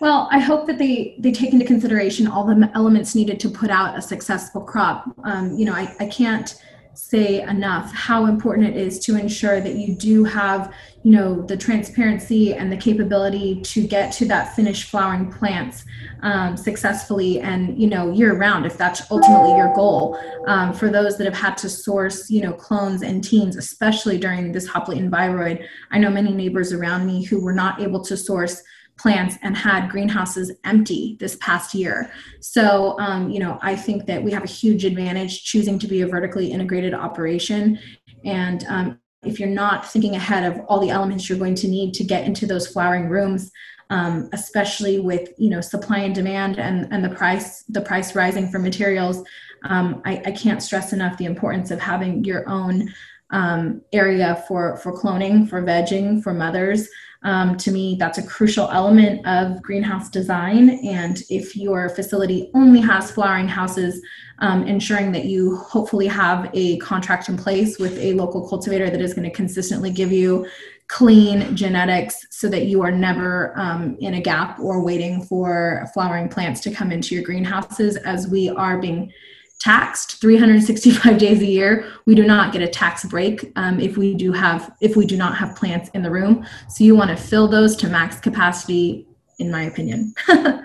Well, 0.00 0.28
I 0.32 0.40
hope 0.40 0.66
that 0.66 0.78
they 0.78 1.16
they 1.18 1.32
take 1.32 1.52
into 1.52 1.64
consideration 1.64 2.26
all 2.26 2.44
the 2.44 2.70
elements 2.74 3.14
needed 3.14 3.38
to 3.40 3.48
put 3.48 3.70
out 3.70 3.96
a 3.96 4.02
successful 4.02 4.62
crop. 4.62 5.12
Um, 5.22 5.56
you 5.56 5.64
know, 5.64 5.74
I, 5.74 5.94
I 6.00 6.06
can't 6.06 6.60
say 6.98 7.42
enough 7.42 7.94
how 7.94 8.26
important 8.26 8.66
it 8.66 8.76
is 8.76 8.98
to 8.98 9.16
ensure 9.16 9.60
that 9.60 9.76
you 9.76 9.94
do 9.94 10.24
have 10.24 10.74
you 11.04 11.12
know 11.12 11.42
the 11.42 11.56
transparency 11.56 12.54
and 12.54 12.72
the 12.72 12.76
capability 12.76 13.60
to 13.60 13.86
get 13.86 14.12
to 14.12 14.24
that 14.24 14.54
finished 14.56 14.90
flowering 14.90 15.30
plants 15.30 15.84
um, 16.22 16.56
successfully 16.56 17.38
and 17.38 17.80
you 17.80 17.86
know 17.86 18.10
year 18.10 18.36
round 18.36 18.66
if 18.66 18.76
that's 18.76 19.08
ultimately 19.12 19.56
your 19.56 19.72
goal. 19.74 20.18
Um, 20.48 20.72
for 20.72 20.90
those 20.90 21.16
that 21.18 21.24
have 21.24 21.36
had 21.36 21.56
to 21.58 21.68
source 21.68 22.28
you 22.30 22.42
know 22.42 22.52
clones 22.52 23.02
and 23.02 23.22
teens 23.22 23.56
especially 23.56 24.18
during 24.18 24.50
this 24.50 24.66
hop 24.66 24.88
latent 24.88 25.12
viroid 25.12 25.64
i 25.92 25.98
know 25.98 26.10
many 26.10 26.32
neighbors 26.32 26.72
around 26.72 27.06
me 27.06 27.22
who 27.22 27.40
were 27.40 27.52
not 27.52 27.80
able 27.80 28.02
to 28.04 28.16
source 28.16 28.62
plants 28.98 29.36
and 29.42 29.56
had 29.56 29.88
greenhouses 29.88 30.52
empty 30.64 31.16
this 31.20 31.36
past 31.36 31.74
year. 31.74 32.10
So, 32.40 32.98
um, 32.98 33.30
you 33.30 33.38
know, 33.38 33.58
I 33.62 33.76
think 33.76 34.06
that 34.06 34.22
we 34.22 34.32
have 34.32 34.44
a 34.44 34.48
huge 34.48 34.84
advantage 34.84 35.44
choosing 35.44 35.78
to 35.78 35.86
be 35.86 36.02
a 36.02 36.06
vertically 36.06 36.50
integrated 36.50 36.94
operation. 36.94 37.78
And 38.24 38.64
um, 38.68 39.00
if 39.22 39.38
you're 39.38 39.48
not 39.48 39.90
thinking 39.90 40.14
ahead 40.14 40.44
of 40.50 40.60
all 40.68 40.80
the 40.80 40.90
elements 40.90 41.28
you're 41.28 41.38
going 41.38 41.54
to 41.56 41.68
need 41.68 41.94
to 41.94 42.04
get 42.04 42.24
into 42.24 42.46
those 42.46 42.66
flowering 42.66 43.08
rooms, 43.08 43.50
um, 43.90 44.28
especially 44.32 44.98
with 45.00 45.30
you 45.38 45.48
know 45.48 45.60
supply 45.60 46.00
and 46.00 46.14
demand 46.14 46.58
and, 46.58 46.92
and 46.92 47.02
the 47.02 47.08
price 47.08 47.62
the 47.64 47.80
price 47.80 48.14
rising 48.14 48.50
for 48.50 48.58
materials, 48.58 49.24
um, 49.64 50.02
I, 50.04 50.22
I 50.26 50.32
can't 50.32 50.62
stress 50.62 50.92
enough 50.92 51.16
the 51.16 51.24
importance 51.24 51.70
of 51.70 51.80
having 51.80 52.24
your 52.24 52.48
own 52.48 52.92
um, 53.30 53.82
area 53.92 54.44
for 54.46 54.76
for 54.76 54.92
cloning, 54.92 55.48
for 55.48 55.62
vegging, 55.62 56.22
for 56.22 56.34
mothers. 56.34 56.88
Um, 57.24 57.56
to 57.58 57.72
me, 57.72 57.96
that's 57.98 58.18
a 58.18 58.22
crucial 58.22 58.68
element 58.70 59.26
of 59.26 59.60
greenhouse 59.62 60.08
design. 60.08 60.70
And 60.84 61.20
if 61.30 61.56
your 61.56 61.88
facility 61.88 62.50
only 62.54 62.80
has 62.80 63.10
flowering 63.10 63.48
houses, 63.48 64.00
um, 64.38 64.66
ensuring 64.68 65.10
that 65.12 65.24
you 65.24 65.56
hopefully 65.56 66.06
have 66.06 66.48
a 66.54 66.78
contract 66.78 67.28
in 67.28 67.36
place 67.36 67.78
with 67.78 67.98
a 67.98 68.12
local 68.12 68.48
cultivator 68.48 68.88
that 68.88 69.00
is 69.00 69.14
going 69.14 69.28
to 69.28 69.34
consistently 69.34 69.90
give 69.90 70.12
you 70.12 70.46
clean 70.86 71.54
genetics 71.54 72.24
so 72.30 72.48
that 72.48 72.66
you 72.66 72.82
are 72.82 72.92
never 72.92 73.52
um, 73.58 73.96
in 74.00 74.14
a 74.14 74.20
gap 74.20 74.58
or 74.58 74.82
waiting 74.82 75.22
for 75.22 75.86
flowering 75.92 76.28
plants 76.28 76.60
to 76.60 76.70
come 76.70 76.90
into 76.90 77.14
your 77.14 77.24
greenhouses 77.24 77.96
as 77.96 78.26
we 78.28 78.48
are 78.48 78.80
being 78.80 79.12
taxed 79.58 80.20
365 80.20 81.18
days 81.18 81.40
a 81.40 81.46
year 81.46 81.92
we 82.06 82.14
do 82.14 82.24
not 82.24 82.52
get 82.52 82.62
a 82.62 82.68
tax 82.68 83.04
break 83.04 83.52
um, 83.56 83.80
if 83.80 83.96
we 83.96 84.14
do 84.14 84.32
have 84.32 84.74
if 84.80 84.96
we 84.96 85.04
do 85.04 85.16
not 85.16 85.36
have 85.36 85.56
plants 85.56 85.90
in 85.94 86.02
the 86.02 86.10
room. 86.10 86.46
So 86.68 86.84
you 86.84 86.94
want 86.96 87.10
to 87.10 87.16
fill 87.16 87.48
those 87.48 87.76
to 87.76 87.88
max 87.88 88.20
capacity 88.20 89.06
in 89.38 89.50
my 89.50 89.62
opinion. 89.64 90.14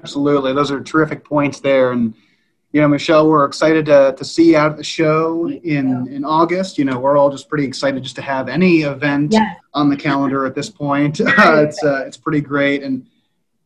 Absolutely. 0.00 0.52
Those 0.52 0.70
are 0.70 0.80
terrific 0.80 1.24
points 1.24 1.60
there. 1.60 1.92
And 1.92 2.14
you 2.72 2.82
know 2.82 2.88
michelle 2.88 3.26
we're 3.26 3.46
excited 3.46 3.86
to, 3.86 4.14
to 4.18 4.24
see 4.24 4.50
you 4.50 4.56
out 4.58 4.72
at 4.72 4.76
the 4.76 4.84
show 4.84 5.48
in 5.48 6.06
in 6.08 6.24
august. 6.24 6.78
You 6.78 6.84
know 6.84 6.98
we're 6.98 7.16
all 7.16 7.30
just 7.30 7.48
pretty 7.48 7.64
excited 7.64 8.02
just 8.02 8.16
to 8.16 8.22
have 8.22 8.48
any 8.48 8.82
event 8.82 9.34
on 9.74 9.88
the 9.88 9.96
calendar 9.96 10.46
at 10.46 10.54
this 10.54 10.70
point. 10.70 11.20
Uh, 11.20 11.26
it's 11.66 11.82
uh, 11.82 12.04
it's 12.06 12.16
pretty 12.16 12.40
great. 12.40 12.82
And 12.82 13.06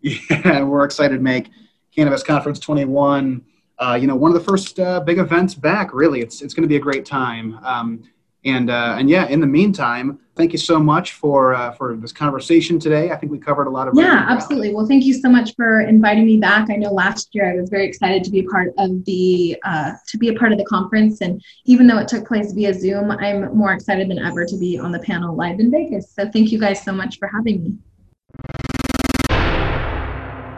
yeah 0.01 0.63
we're 0.63 0.85
excited 0.85 1.17
to 1.17 1.23
make 1.23 1.51
cannabis 1.95 2.23
conference 2.23 2.59
21 2.59 3.45
uh, 3.81 3.99
you 4.01 4.07
know, 4.07 4.15
one 4.15 4.31
of 4.31 4.35
the 4.35 4.45
first 4.45 4.79
uh, 4.79 5.01
big 5.01 5.19
events 5.19 5.55
back. 5.55 5.93
Really, 5.95 6.21
it's 6.21 6.43
it's 6.43 6.55
going 6.55 6.63
to 6.63 6.69
be 6.69 6.77
a 6.77 6.81
great 6.81 7.05
time. 7.05 7.59
Um, 7.65 8.03
and 8.45 8.71
uh, 8.71 8.97
and 8.99 9.11
yeah, 9.11 9.27
in 9.27 9.41
the 9.41 9.47
meantime, 9.47 10.19
thank 10.35 10.53
you 10.53 10.59
so 10.59 10.79
much 10.79 11.13
for 11.13 11.55
uh, 11.55 11.73
for 11.73 11.97
this 11.97 12.13
conversation 12.13 12.79
today. 12.79 13.11
I 13.11 13.17
think 13.17 13.33
we 13.33 13.39
covered 13.39 13.67
a 13.67 13.71
lot 13.71 13.89
of 13.89 13.95
yeah, 13.97 14.27
absolutely. 14.29 14.75
Well, 14.75 14.87
thank 14.87 15.05
you 15.05 15.15
so 15.15 15.29
much 15.29 15.55
for 15.57 15.83
inviting 15.83 16.25
me 16.25 16.39
back. 16.39 16.71
I 16.71 16.77
know 16.77 16.91
last 16.91 17.35
year 17.35 17.51
I 17.51 17.61
was 17.61 17.69
very 17.69 17.87
excited 17.87 18.25
to 18.25 18.31
be 18.31 18.41
a 18.41 18.45
part 18.45 18.73
of 18.79 19.05
the 19.05 19.57
uh, 19.65 19.93
to 20.09 20.19
be 20.19 20.29
a 20.29 20.35
part 20.35 20.53
of 20.53 20.59
the 20.59 20.65
conference, 20.65 21.21
and 21.21 21.43
even 21.67 21.87
though 21.87 21.99
it 21.99 22.09
took 22.09 22.27
place 22.27 22.53
via 22.53 22.73
Zoom, 22.73 23.11
I'm 23.11 23.55
more 23.57 23.73
excited 23.73 24.09
than 24.09 24.19
ever 24.19 24.47
to 24.47 24.57
be 24.59 24.79
on 24.79 24.93
the 24.93 25.01
panel 25.01 25.35
live 25.35 25.61
in 25.61 25.71
Vegas. 25.71 26.13
So 26.13 26.31
thank 26.31 26.51
you 26.51 26.59
guys 26.59 26.83
so 26.83 26.93
much 26.93 27.19
for 27.19 27.29
having 27.29 27.65
me. 27.65 27.75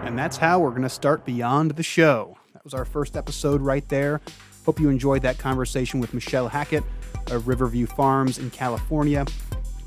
And 0.05 0.19
that's 0.19 0.37
how 0.37 0.61
we're 0.61 0.71
going 0.71 0.83
to 0.83 0.89
start 0.89 1.25
Beyond 1.25 1.73
the 1.73 1.83
Show. 1.83 2.37
That 2.53 2.65
was 2.65 2.75
our 2.75 2.85
first 2.85 3.17
episode 3.17 3.63
right 3.63 3.89
there. 3.89 4.21
Hope 4.67 4.79
you 4.79 4.91
enjoyed 4.91 5.23
that 5.23 5.39
conversation 5.39 6.01
with 6.01 6.13
Michelle 6.13 6.49
Hackett 6.49 6.85
of 7.31 7.49
Riverview 7.49 7.87
Farms 7.87 8.39
in 8.39 8.51
California. 8.51 9.25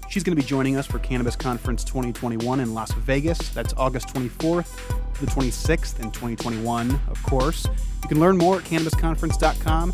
She's 0.10 0.24
going 0.24 0.36
to 0.36 0.42
be 0.42 0.48
joining 0.48 0.76
us 0.76 0.88
for 0.88 1.00
Cannabis 1.00 1.36
Conference 1.36 1.84
2021 1.84 2.60
in 2.60 2.74
Las 2.74 2.92
Vegas. 2.94 3.38
That's 3.50 3.74
August 3.78 4.08
24th 4.10 5.14
to 5.14 5.26
the 5.26 5.32
26th 5.32 6.00
in 6.00 6.12
2021, 6.12 7.00
of 7.08 7.22
course. 7.24 7.66
You 8.04 8.10
can 8.10 8.20
learn 8.20 8.38
more 8.38 8.58
at 8.58 8.64
cannabisconference.com 8.64 9.94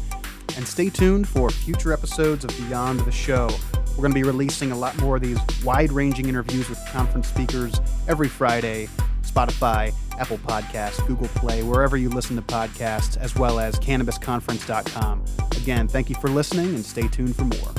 and 0.55 0.67
stay 0.67 0.89
tuned 0.89 1.27
for 1.27 1.49
future 1.49 1.91
episodes 1.91 2.45
of 2.45 2.55
Beyond 2.57 3.01
the 3.01 3.11
Show. 3.11 3.49
We're 3.91 4.03
going 4.03 4.11
to 4.11 4.15
be 4.15 4.23
releasing 4.23 4.71
a 4.71 4.77
lot 4.77 4.97
more 4.99 5.17
of 5.17 5.21
these 5.21 5.39
wide 5.63 5.91
ranging 5.91 6.29
interviews 6.29 6.69
with 6.69 6.79
conference 6.91 7.27
speakers 7.27 7.79
every 8.07 8.29
Friday 8.29 8.87
Spotify, 9.31 9.93
Apple 10.19 10.37
Podcasts, 10.39 11.05
Google 11.07 11.29
Play, 11.29 11.63
wherever 11.63 11.97
you 11.97 12.09
listen 12.09 12.35
to 12.35 12.41
podcasts, 12.41 13.17
as 13.17 13.35
well 13.35 13.59
as 13.59 13.79
cannabisconference.com. 13.79 15.25
Again, 15.57 15.87
thank 15.87 16.09
you 16.09 16.15
for 16.15 16.29
listening 16.29 16.75
and 16.75 16.85
stay 16.85 17.07
tuned 17.07 17.35
for 17.35 17.45
more. 17.45 17.73